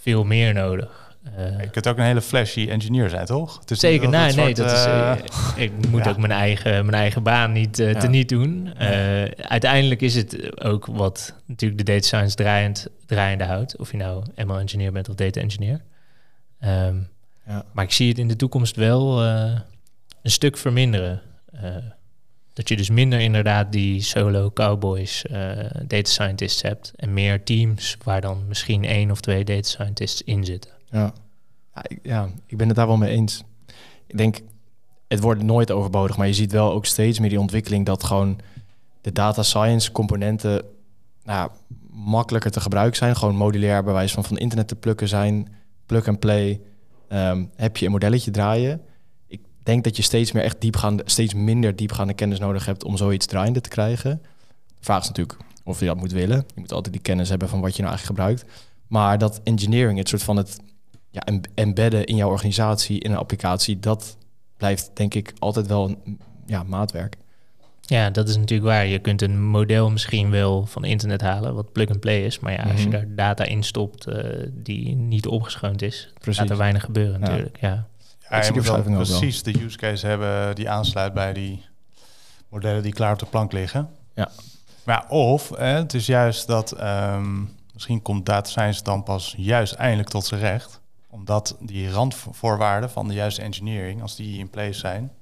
veel 0.00 0.24
meer 0.24 0.54
nodig. 0.54 1.08
Eh, 1.36 1.60
je 1.60 1.70
kunt 1.70 1.88
ook 1.88 1.98
een 1.98 2.04
hele 2.04 2.20
flashy 2.20 2.68
engineer 2.70 3.08
zijn, 3.08 3.26
toch? 3.26 3.58
Het 3.60 3.70
is 3.70 3.80
Zeker, 3.80 4.08
nee, 4.08 4.32
nee, 4.34 4.54
dat 4.54 4.72
is, 4.72 4.84
eh, 4.84 5.10
eh, 5.10 5.18
ik 5.56 5.72
moet 5.90 6.04
ja. 6.04 6.10
ook 6.10 6.16
mijn 6.16 6.32
eigen, 6.32 6.70
mijn 6.86 6.96
eigen 7.02 7.22
baan 7.22 7.52
niet 7.52 7.78
eh, 7.78 7.92
Ja. 7.92 8.00
te 8.00 8.08
niet 8.08 8.28
doen. 8.28 8.74
Eh, 8.76 9.22
uiteindelijk 9.24 10.00
is 10.00 10.14
het 10.14 10.60
ook 10.64 10.86
wat 10.86 11.34
natuurlijk 11.46 11.86
de 11.86 11.92
data 11.92 12.06
science 12.06 12.36
draaiend, 12.36 12.86
draaiende 13.06 13.44
houdt. 13.44 13.76
Of 13.76 13.90
je 13.90 13.96
nou 13.96 14.24
ML 14.46 14.58
engineer 14.58 14.92
bent 14.92 15.08
of 15.08 15.14
data 15.14 15.40
engineer. 15.40 15.80
Ehm, 16.60 16.96
Ja. 17.46 17.64
Maar 17.72 17.84
ik 17.84 17.92
zie 17.92 18.08
het 18.08 18.18
in 18.18 18.28
de 18.28 18.36
toekomst 18.36 18.76
wel 18.76 19.22
eh, 19.24 19.52
een 20.22 20.30
stuk 20.30 20.56
verminderen. 20.56 21.20
Dat 22.60 22.68
je 22.68 22.76
dus 22.76 22.90
minder 22.90 23.20
inderdaad 23.20 23.72
die 23.72 24.02
solo 24.02 24.50
cowboys 24.50 25.26
eh, 25.26 25.50
data 25.86 26.10
scientists 26.10 26.62
hebt. 26.62 26.92
En 26.96 27.12
meer 27.12 27.42
teams 27.44 27.96
waar 28.04 28.20
dan 28.20 28.44
misschien 28.48 28.84
één 28.84 29.10
of 29.10 29.20
twee 29.20 29.44
data 29.44 29.68
scientists 29.68 30.22
in 30.22 30.44
zitten. 30.44 30.70
Ja. 30.90 31.12
Ja, 31.74 31.82
ik, 31.88 31.98
ja, 32.02 32.28
ik 32.46 32.56
ben 32.56 32.66
het 32.66 32.76
daar 32.76 32.86
wel 32.86 32.96
mee 32.96 33.10
eens. 33.10 33.42
Ik 34.06 34.16
denk, 34.16 34.40
het 35.08 35.20
wordt 35.20 35.42
nooit 35.42 35.70
overbodig, 35.70 36.16
maar 36.16 36.26
je 36.26 36.32
ziet 36.32 36.52
wel 36.52 36.72
ook 36.72 36.86
steeds 36.86 37.18
meer 37.18 37.28
die 37.28 37.40
ontwikkeling 37.40 37.86
dat 37.86 38.04
gewoon 38.04 38.38
de 39.00 39.12
data 39.12 39.42
science 39.42 39.92
componenten 39.92 40.62
nou, 41.22 41.50
makkelijker 41.90 42.50
te 42.50 42.60
gebruiken 42.60 42.96
zijn. 42.96 43.16
Gewoon 43.16 43.36
modulair 43.36 43.84
bij 43.84 43.92
wijze 43.92 44.14
van 44.14 44.24
van 44.24 44.38
internet 44.38 44.68
te 44.68 44.76
plukken 44.76 45.08
zijn, 45.08 45.54
plug 45.86 46.08
and 46.08 46.18
play. 46.18 46.60
Ehm, 47.08 47.44
heb 47.56 47.76
je 47.76 47.86
een 47.86 47.92
modelletje 47.92 48.30
draaien. 48.30 48.80
Denk 49.62 49.84
dat 49.84 49.96
je 49.96 50.02
steeds 50.02 50.32
meer 50.32 50.42
echt 50.42 50.60
diepgaande, 50.60 51.02
steeds 51.06 51.34
minder 51.34 51.76
diepgaande 51.76 52.14
kennis 52.14 52.38
nodig 52.38 52.66
hebt 52.66 52.84
om 52.84 52.96
zoiets 52.96 53.26
draaiende 53.26 53.60
te 53.60 53.68
krijgen. 53.68 54.22
De 54.66 54.84
vraag 54.86 55.00
is 55.02 55.08
natuurlijk 55.08 55.38
of 55.64 55.80
je 55.80 55.86
dat 55.86 55.96
moet 55.96 56.12
willen. 56.12 56.36
Je 56.54 56.60
moet 56.60 56.72
altijd 56.72 56.92
die 56.94 57.02
kennis 57.02 57.28
hebben 57.28 57.48
van 57.48 57.60
wat 57.60 57.76
je 57.76 57.82
nou 57.82 57.94
eigenlijk 57.94 58.20
gebruikt. 58.20 58.44
Maar 58.86 59.18
dat 59.18 59.40
engineering, 59.44 59.98
het 59.98 60.08
soort 60.08 60.22
van 60.22 60.36
het 60.36 60.58
ja, 61.10 61.20
em- 61.20 61.40
embedden 61.54 62.04
in 62.04 62.16
jouw 62.16 62.28
organisatie, 62.30 63.00
in 63.00 63.10
een 63.10 63.16
applicatie, 63.16 63.78
dat 63.80 64.16
blijft 64.56 64.90
denk 64.94 65.14
ik 65.14 65.32
altijd 65.38 65.66
wel 65.66 65.88
een 65.88 66.18
ja, 66.46 66.62
maatwerk. 66.62 67.16
Ja, 67.80 68.10
dat 68.10 68.28
is 68.28 68.36
natuurlijk 68.36 68.68
waar. 68.70 68.86
Je 68.86 68.98
kunt 68.98 69.22
een 69.22 69.42
model 69.44 69.90
misschien 69.90 70.30
wel 70.30 70.66
van 70.66 70.84
internet 70.84 71.20
halen, 71.20 71.54
wat 71.54 71.72
plug-and-play 71.72 72.24
is. 72.24 72.38
Maar 72.40 72.52
ja, 72.52 72.62
als 72.62 72.80
je 72.80 72.88
Mhm. 72.88 72.90
daar 72.96 73.06
data 73.14 73.44
in 73.44 73.62
stopt 73.62 74.06
eh, 74.06 74.46
die 74.52 74.94
niet 74.94 75.26
opgeschoond 75.26 75.82
is, 75.82 76.12
Precies. 76.18 76.40
gaat 76.40 76.50
er 76.50 76.56
weinig 76.56 76.84
gebeuren 76.84 77.20
Ja. 77.20 77.26
natuurlijk. 77.26 77.60
Ja. 77.60 77.86
Je 78.30 78.52
moet 78.86 78.92
precies 78.94 79.42
de 79.42 79.62
use 79.62 79.76
case 79.76 80.06
hebben 80.06 80.54
die 80.54 80.70
aansluit 80.70 81.12
bij 81.12 81.32
die 81.32 81.64
modellen 82.48 82.82
die 82.82 82.92
klaar 82.92 83.12
op 83.12 83.18
de 83.18 83.26
plank 83.26 83.52
liggen. 83.52 83.88
Ja. 84.14 84.28
Maar 84.84 85.08
of 85.08 85.48
hè, 85.48 85.64
het 85.64 85.94
is 85.94 86.06
juist 86.06 86.46
dat 86.46 86.72
ehm, 86.72 87.42
misschien 87.72 88.02
komt 88.02 88.26
data 88.26 88.48
science 88.50 88.82
dan 88.82 89.02
pas 89.02 89.34
juist 89.36 89.72
eindelijk 89.74 90.08
tot 90.08 90.26
zijn 90.26 90.40
recht. 90.40 90.80
Omdat 91.10 91.56
die 91.60 91.90
randvoorwaarden 91.90 92.90
van 92.90 93.08
de 93.08 93.14
juiste 93.14 93.42
engineering, 93.42 94.02
als 94.02 94.16
die 94.16 94.38
in 94.38 94.50
place 94.50 94.78
zijn, 94.78 95.12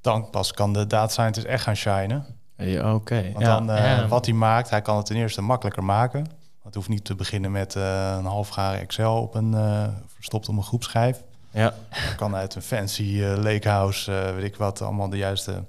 dan 0.00 0.30
pas 0.30 0.52
kan 0.52 0.72
de 0.72 0.86
data 0.86 1.08
scientist 1.12 1.46
echt 1.46 1.62
gaan 1.62 1.76
shinen. 1.76 2.26
Ja, 2.56 2.94
Oké. 2.94 3.22
Want 3.32 3.44
Ja. 3.44 3.54
dan 3.58 3.70
eh, 3.70 3.84
Ja. 3.84 4.06
wat 4.08 4.24
hij 4.26 4.34
maakt, 4.34 4.70
hij 4.70 4.82
kan 4.82 4.96
het 4.96 5.06
ten 5.06 5.16
eerste 5.16 5.42
makkelijker 5.42 5.84
maken. 5.84 6.26
Het 6.62 6.74
hoeft 6.74 6.88
niet 6.88 7.04
te 7.04 7.14
beginnen 7.14 7.50
met 7.50 7.76
eh, 7.76 8.14
een 8.18 8.24
halfgare 8.24 8.76
Excel 8.76 9.22
op 9.22 9.34
een 9.34 9.54
eh, 9.54 9.88
verstopt 10.06 10.48
op 10.48 10.56
een 10.56 10.62
groepschijf. 10.62 11.22
Ja. 11.50 11.74
Kan 12.16 12.34
uit 12.34 12.54
een 12.54 12.62
fancy 12.62 13.22
eh, 13.22 13.42
lakehouse, 13.42 14.16
eh, 14.16 14.34
weet 14.34 14.44
ik 14.44 14.56
wat, 14.56 14.82
allemaal 14.82 15.08
de 15.08 15.16
juiste 15.16 15.64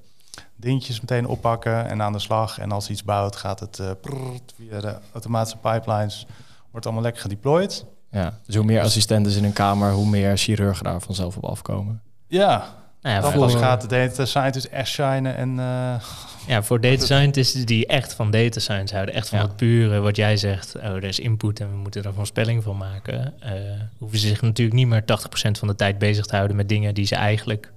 dingetjes 0.56 1.02
meteen 1.02 1.28
oppakken 1.28 1.88
en 1.88 2.02
aan 2.02 2.13
de 2.13 2.20
slag. 2.20 2.60
En 2.60 2.72
als 2.72 2.89
iets 2.89 3.04
bouwt, 3.04 3.36
gaat 3.36 3.60
het 3.60 3.80
eh, 3.80 3.91
prrrt 4.02 4.54
via 4.56 4.82
de 4.82 4.96
automatische 5.13 5.58
pipelines, 5.58 6.26
wordt 6.72 6.86
allemaal 6.86 7.04
lekker 7.04 7.22
gedeployed. 7.22 7.86
ja. 8.12 8.39
Dus 8.46 8.56
hoe 8.56 8.65
meer 8.65 8.82
assistenten 8.82 9.36
in 9.36 9.44
een 9.44 9.54
kamer, 9.54 9.91
hoe 9.91 10.10
meer 10.10 10.38
chirurgen 10.38 10.84
daar 10.84 11.02
vanzelf 11.02 11.38
op 11.38 11.46
afkomen. 11.46 12.02
Ja, 12.28 12.76
ja, 13.02 13.20
dan 13.20 13.32
voor, 13.32 13.50
gaat 13.50 13.82
de 13.82 13.88
data 13.88 14.26
scientist 14.26 14.66
echt 14.66 14.90
shinen 14.90 15.36
en 15.36 15.60
eh, 15.60 16.04
ja, 16.48 16.64
voor 16.64 16.82
data 16.82 17.06
scientists 17.12 17.66
die 17.66 17.86
echt 17.88 18.14
van 18.14 18.32
data 18.32 18.60
science 18.60 18.94
houden, 18.94 19.16
echt 19.16 19.30
van 19.30 19.40
Ja. 19.40 19.46
het 19.46 19.56
pure, 19.56 20.00
wat 20.00 20.16
jij 20.16 20.38
zegt, 20.38 20.76
oh, 20.76 20.84
er 20.84 21.04
is 21.04 21.20
input 21.20 21.60
en 21.60 21.70
we 21.70 21.76
moeten 21.78 22.02
er 22.02 22.08
een 22.08 22.14
voorspelling 22.14 22.64
van 22.64 22.78
maken, 22.78 23.42
eh, 23.42 23.82
hoeven 23.98 24.20
ze 24.20 24.28
zich 24.28 24.42
natuurlijk 24.42 24.78
niet 24.78 24.88
meer 24.88 25.06
80% 25.06 25.60
van 25.60 25.68
de 25.68 25.76
tijd 25.76 25.98
bezig 25.98 26.26
te 26.26 26.36
houden 26.36 26.56
met 26.58 26.70
dingen 26.70 26.94
die 26.94 27.06
ze 27.06 27.16
eigenlijk 27.16 27.72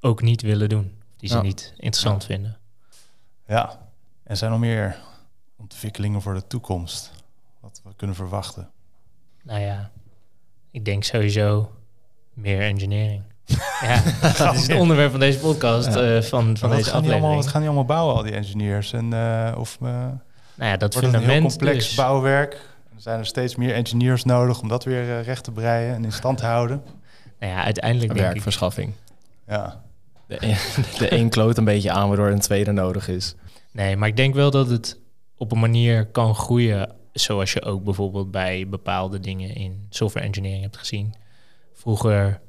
ook 0.00 0.22
niet 0.22 0.42
willen 0.42 0.68
doen. 0.68 0.92
Die 1.16 1.28
ze 1.28 1.34
Ja. 1.36 1.42
niet 1.42 1.72
interessant 1.76 2.24
vinden. 2.24 2.56
ja. 3.46 3.84
En 4.24 4.36
zijn 4.36 4.52
er 4.52 4.58
nog 4.58 4.66
meer 4.68 4.96
ontwikkelingen 5.56 6.22
voor 6.22 6.34
de 6.34 6.46
toekomst, 6.46 7.12
wat 7.60 7.80
we 7.84 7.90
kunnen 7.96 8.16
verwachten. 8.16 8.70
Nou 9.42 9.60
ja, 9.60 9.90
ik 10.70 10.84
denk 10.84 11.04
sowieso 11.04 11.72
meer 12.32 12.60
engineering. 12.60 13.22
Ja, 13.80 14.02
dat 14.38 14.54
is 14.54 14.66
het 14.66 14.76
onderwerp 14.76 15.10
van 15.10 15.20
deze 15.20 15.38
podcast, 15.38 15.94
Ja. 15.94 16.16
eh, 16.16 16.22
van, 16.22 16.56
van 16.56 16.68
wat, 16.68 16.78
deze 16.78 16.90
gaan 16.90 17.02
die 17.02 17.10
allemaal, 17.12 17.30
aflevering. 17.30 17.34
wat 17.34 17.46
gaan 17.46 17.60
die 17.60 17.68
allemaal 17.70 17.84
bouwen, 17.96 18.14
al 18.16 18.22
die 18.22 18.32
engineers? 18.32 18.92
En, 18.92 19.12
eh, 19.12 19.58
of 19.58 19.78
eh, 19.82 19.88
nou 20.54 20.70
ja, 20.70 20.76
dat 20.76 20.94
wordt 20.94 21.12
een 21.14 21.20
heel 21.28 21.40
complex 21.40 21.84
dus. 21.86 21.94
bouwwerk? 21.94 22.52
Er 22.94 23.02
zijn 23.02 23.18
er 23.18 23.26
steeds 23.26 23.56
meer 23.56 23.74
engineers 23.74 24.24
nodig 24.24 24.60
om 24.60 24.68
dat 24.68 24.84
weer 24.84 25.22
recht 25.22 25.44
te 25.44 25.50
breien 25.52 25.94
en 25.94 26.04
in 26.04 26.12
stand 26.12 26.38
te 26.38 26.46
houden. 26.46 26.82
Nou 27.40 27.52
ja, 27.52 27.64
uiteindelijk 27.64 28.08
denk 28.08 28.20
ik... 28.20 28.26
Werkverschaffing. 28.26 28.92
Ja, 29.46 29.82
De 30.26 30.36
een, 30.44 30.56
de 30.98 31.12
een 31.12 31.28
kloot 31.28 31.56
een 31.58 31.64
beetje 31.64 31.90
aan, 31.90 32.08
waardoor 32.08 32.28
een 32.30 32.40
tweede 32.40 32.72
nodig 32.72 33.08
is. 33.08 33.34
Nee, 33.72 33.96
maar 33.96 34.08
ik 34.08 34.16
denk 34.16 34.34
wel 34.34 34.50
dat 34.50 34.68
het 34.68 34.98
op 35.36 35.52
een 35.52 35.60
manier 35.60 36.06
kan 36.06 36.34
groeien... 36.34 36.92
zoals 37.12 37.52
je 37.52 37.62
ook 37.64 37.84
bijvoorbeeld 37.84 38.30
bij 38.30 38.66
bepaalde 38.68 39.20
dingen 39.20 39.54
in 39.54 39.86
software 39.90 40.26
engineering 40.26 40.62
hebt 40.62 40.76
gezien. 40.76 41.14
Vroeger 41.74 42.40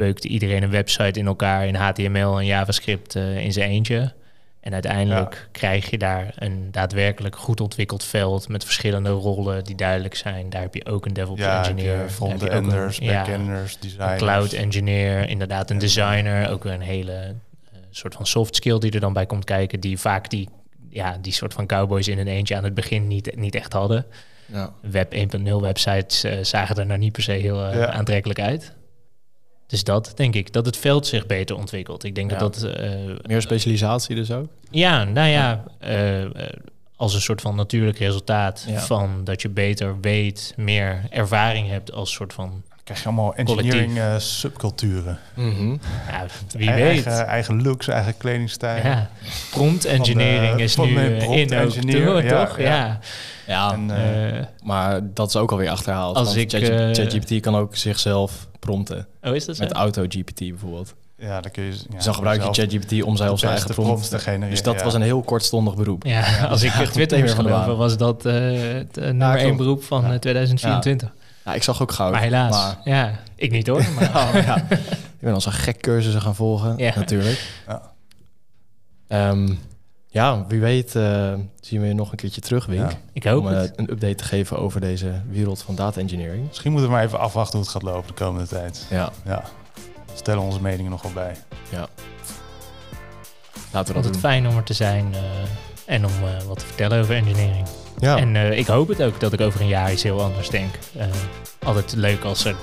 beukte 0.00 0.28
iedereen 0.28 0.62
een 0.62 0.70
website 0.70 1.18
in 1.18 1.26
elkaar 1.26 1.66
in 1.66 1.74
HTML 1.74 2.38
en 2.38 2.46
JavaScript 2.46 3.16
eh, 3.16 3.38
in 3.38 3.52
zijn 3.52 3.70
eentje. 3.70 4.12
En 4.60 4.72
uiteindelijk 4.72 5.48
krijg 5.52 5.90
je 5.90 5.98
daar 5.98 6.32
een 6.34 6.68
daadwerkelijk 6.70 7.36
goed 7.36 7.60
ontwikkeld 7.60 8.04
veld... 8.04 8.48
met 8.48 8.64
verschillende 8.64 9.10
rollen 9.10 9.64
die 9.64 9.74
duidelijk 9.74 10.14
zijn. 10.14 10.50
Daar 10.50 10.60
heb 10.60 10.74
je 10.74 10.86
ook 10.86 11.06
een 11.06 11.12
DevOps 11.12 11.40
ja 11.40 11.58
engineer. 11.58 12.10
front-enders, 12.10 12.96
ja, 12.96 13.12
back-enders, 13.22 13.74
een 13.74 13.80
designers. 13.80 14.18
cloud 14.18 14.52
engineer, 14.52 15.28
inderdaad 15.28 15.70
een 15.70 15.78
designer, 15.78 16.50
ook 16.50 16.62
weer 16.62 16.72
een 16.72 16.80
hele 16.80 17.12
eh, 17.12 17.78
soort 17.90 18.14
van 18.14 18.26
soft 18.26 18.56
skill 18.56 18.78
die 18.78 18.90
er 18.90 19.00
dan 19.00 19.12
bij 19.12 19.26
komt 19.26 19.44
kijken, 19.44 19.80
die 19.80 19.98
vaak 19.98 20.30
die, 20.30 20.48
ja, 20.88 21.16
die 21.20 21.32
soort 21.32 21.54
van 21.54 21.66
cowboys 21.66 22.08
in 22.08 22.18
een 22.18 22.28
eentje 22.28 22.56
aan 22.56 22.64
het 22.64 22.74
begin 22.74 23.06
niet, 23.06 23.36
niet 23.36 23.54
echt 23.54 23.72
hadden. 23.72 24.06
Ja. 24.46 24.72
Web 24.80 25.14
1.0 25.14 25.52
websites 25.60 26.24
eh, 26.24 26.38
zagen 26.42 26.76
er 26.76 26.86
nou 26.86 26.98
niet 26.98 27.12
per 27.12 27.22
se 27.22 27.32
heel 27.32 27.72
Ja. 27.72 27.92
aantrekkelijk 27.92 28.40
uit. 28.40 28.72
Dus 29.70 29.84
dat 29.84 30.12
denk 30.14 30.34
ik, 30.34 30.52
dat 30.52 30.66
het 30.66 30.76
veld 30.76 31.06
zich 31.06 31.26
beter 31.26 31.56
ontwikkelt. 31.56 32.04
Ik 32.04 32.14
denk 32.14 32.30
Ja. 32.30 32.38
dat 32.38 32.54
dat... 32.54 32.74
eh, 32.74 32.90
Meer 33.22 33.42
specialisatie 33.42 34.14
dus 34.14 34.30
ook? 34.30 34.46
ja, 34.70 35.04
nou 35.04 35.28
ja, 35.28 35.64
eh, 35.78 36.22
eh, 36.22 36.30
als 36.96 37.14
een 37.14 37.20
soort 37.20 37.40
van 37.40 37.56
natuurlijk 37.56 37.98
resultaat 37.98 38.64
Ja. 38.68 38.80
van 38.80 39.20
dat 39.24 39.42
je 39.42 39.48
beter 39.48 40.00
weet, 40.00 40.54
meer 40.56 41.04
ervaring 41.10 41.68
hebt 41.68 41.92
als 41.92 42.12
soort 42.12 42.32
van, 42.32 42.62
krijg 42.90 43.02
je 43.02 43.08
allemaal 43.08 43.34
engineering 43.34 43.98
eh, 43.98 44.14
subculturen. 44.18 45.18
ja, 45.34 46.26
wie 46.56 46.70
E- 46.70 46.74
weet. 46.74 47.06
Eigen, 47.06 47.26
eigen 47.26 47.62
looks, 47.62 47.88
eigen 47.88 48.16
kledingstijl. 48.16 48.84
Ja, 48.86 49.10
prompt 49.50 49.84
engineering 49.84 50.56
de- 50.56 50.62
is 50.62 50.76
nu 50.76 50.84
in 50.84 51.54
ook, 51.54 51.60
engineer, 51.64 52.06
toch? 52.06 52.22
ja, 52.22 52.44
toch? 52.46 52.58
ja. 52.58 52.64
Ja. 52.66 52.98
Ja, 53.46 53.72
En, 53.72 53.90
eh, 53.90 54.38
Eh, 54.38 54.44
maar 54.64 55.00
dat 55.14 55.28
is 55.28 55.36
ook 55.36 55.50
alweer 55.50 55.70
achterhaald. 55.70 56.16
Als 56.16 56.34
ik, 56.34 56.50
Chat- 56.50 56.96
ChatGPT 56.96 57.40
kan 57.40 57.56
ook 57.56 57.76
zichzelf 57.76 58.48
prompten. 58.58 59.06
oh, 59.22 59.34
is 59.34 59.44
dat 59.44 59.56
zo? 59.56 59.62
Met 59.62 59.72
AutoGPT 59.72 60.38
bijvoorbeeld. 60.38 60.94
ja, 61.18 61.40
dan 61.40 61.50
kun 61.50 61.62
je... 61.64 61.70
Ja, 61.70 61.76
dus 61.96 62.04
dan 62.04 62.14
gebruik 62.14 62.42
je 62.44 62.48
ChatGPT 62.62 63.02
om 63.02 63.16
zelf 63.16 63.38
zijn 63.38 63.50
eigen 63.52 63.70
prompt 63.74 63.90
prompts 63.90 64.08
te 64.08 64.18
genereren. 64.18 64.50
Dus 64.50 64.62
dat 64.62 64.78
ja. 64.78 64.84
was 64.84 64.94
een 64.94 65.02
heel 65.02 65.22
kortstondig 65.22 65.74
beroep. 65.74 66.04
Ja, 66.04 66.46
als 66.46 66.62
ik 66.62 66.70
Twitter 66.72 67.42
baan. 67.44 67.76
was 67.76 67.96
dat 67.96 68.26
eh, 68.26 68.34
het 68.62 68.96
eh, 68.96 69.04
nummer 69.04 69.36
één 69.36 69.56
beroep 69.56 69.82
van 69.84 70.02
Ja. 70.02 70.12
eh, 70.12 70.18
2024. 70.18 71.12
Ja, 71.44 71.54
ik 71.54 71.62
zag 71.62 71.82
ook 71.82 71.92
goud. 71.92 72.12
Maar 72.12 72.20
helaas, 72.20 72.50
Maar, 72.50 72.76
ja, 72.84 73.18
ik 73.34 73.50
niet 73.50 73.66
hoor. 73.66 73.84
Maar, 73.94 74.08
Oh, 74.34 74.42
ja. 74.44 74.56
Ik 74.70 75.26
ben 75.26 75.34
al 75.34 75.40
zo'n 75.40 75.52
gek 75.52 75.80
cursussen 75.80 76.22
gaan 76.22 76.34
volgen, 76.34 76.74
Ja. 76.78 76.92
natuurlijk. 76.96 77.62
Ja. 77.66 77.82
Ehm, 79.08 79.54
ja, 80.08 80.46
wie 80.46 80.60
weet 80.60 80.94
eh, 80.96 81.32
zien 81.60 81.80
we 81.80 81.86
je 81.86 81.94
nog 81.94 82.10
een 82.10 82.16
keertje 82.16 82.40
terug, 82.40 82.66
Wink. 82.66 82.90
Ja. 82.90 82.96
ik 83.12 83.24
hoop 83.24 83.44
Om 83.44 83.48
eh, 83.52 83.56
het. 83.58 83.72
een 83.78 83.90
update 83.90 84.14
te 84.14 84.24
geven 84.24 84.58
over 84.58 84.80
deze 84.80 85.20
wereld 85.28 85.62
van 85.62 85.74
data 85.74 86.00
engineering. 86.00 86.46
Misschien 86.48 86.70
moeten 86.70 86.88
we 86.90 86.94
maar 86.96 87.04
even 87.04 87.18
afwachten 87.18 87.52
hoe 87.58 87.62
het 87.62 87.70
gaat 87.76 87.82
lopen 87.82 88.06
de 88.08 88.14
komende 88.24 88.48
tijd. 88.48 88.86
Ja, 88.90 89.10
Ja. 89.24 89.42
Stellen 90.14 90.42
onze 90.42 90.60
meningen 90.62 90.90
nog 90.90 91.02
wel 91.02 91.12
bij. 91.12 91.36
laten 91.70 91.86
Ik 93.80 93.86
we 93.86 93.92
vond 93.92 93.94
dat 93.94 94.04
het 94.04 94.12
doen. 94.12 94.20
fijn 94.20 94.46
om 94.48 94.56
er 94.56 94.62
te 94.62 94.72
zijn 94.74 95.14
eh, 95.14 95.20
en 95.84 96.04
om 96.06 96.12
eh, 96.22 96.44
wat 96.48 96.58
te 96.58 96.66
vertellen 96.66 97.00
over 97.00 97.14
engineering. 97.14 97.66
Ja, 97.98 98.16
En 98.16 98.36
eh, 98.36 98.58
ik 98.58 98.66
hoop 98.66 98.88
het 98.88 99.02
ook 99.02 99.20
dat 99.20 99.32
ik 99.32 99.40
over 99.40 99.60
een 99.60 99.66
jaar 99.68 99.92
iets 99.92 100.02
heel 100.02 100.22
anders 100.22 100.48
denk. 100.48 100.74
Eh, 100.98 101.06
altijd 101.64 101.92
leuk 101.96 102.24
als 102.24 102.44
het 102.44 102.56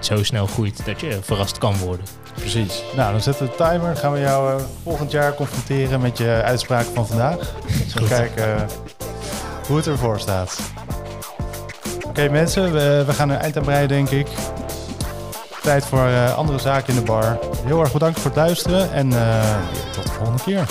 zo 0.00 0.22
snel 0.24 0.46
groeit 0.46 0.86
dat 0.86 1.00
je 1.00 1.18
verrast 1.22 1.58
kan 1.58 1.76
worden. 1.78 2.06
precies. 2.34 2.82
Nou, 2.96 3.12
dan 3.12 3.20
zetten 3.20 3.44
we 3.46 3.50
de 3.50 3.56
timer. 3.64 3.86
Dan 3.86 3.96
gaan 3.96 4.12
we 4.12 4.20
jou 4.20 4.58
eh, 4.58 4.64
volgend 4.82 5.10
jaar 5.10 5.34
confronteren 5.34 6.00
met 6.00 6.18
je 6.18 6.40
uitspraken 6.44 6.94
van 6.94 7.06
vandaag. 7.06 7.36
Zo 7.96 8.04
kijken 8.08 8.56
eh, 8.56 8.62
hoe 9.66 9.76
het 9.76 9.86
ervoor 9.86 10.20
staat. 10.20 10.58
Oké 12.06 12.28
mensen, 12.28 12.72
we, 12.72 13.02
we 13.06 13.12
gaan 13.12 13.28
een 13.30 13.38
eind 13.38 13.56
aan 13.56 13.62
breien 13.64 13.88
denk 13.88 14.10
ik. 14.10 14.26
Tijd 15.62 15.84
voor 15.84 16.06
eh, 16.06 16.36
andere 16.36 16.58
zaken 16.58 16.88
in 16.94 16.98
de 17.00 17.04
bar. 17.06 17.38
Heel 17.64 17.80
erg 17.80 17.92
bedankt 17.92 18.20
voor 18.20 18.30
het 18.30 18.38
luisteren 18.40 18.92
en 18.92 19.12
eh, 19.12 19.56
tot 19.92 20.04
de 20.06 20.12
volgende 20.12 20.42
keer. 20.42 20.66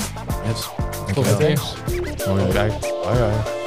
Yes. 0.48 0.70
Tot 1.14 1.28
hoi. 1.28 1.38
Kijk, 2.52 2.74
hoi 3.04 3.20
hoi. 3.20 3.61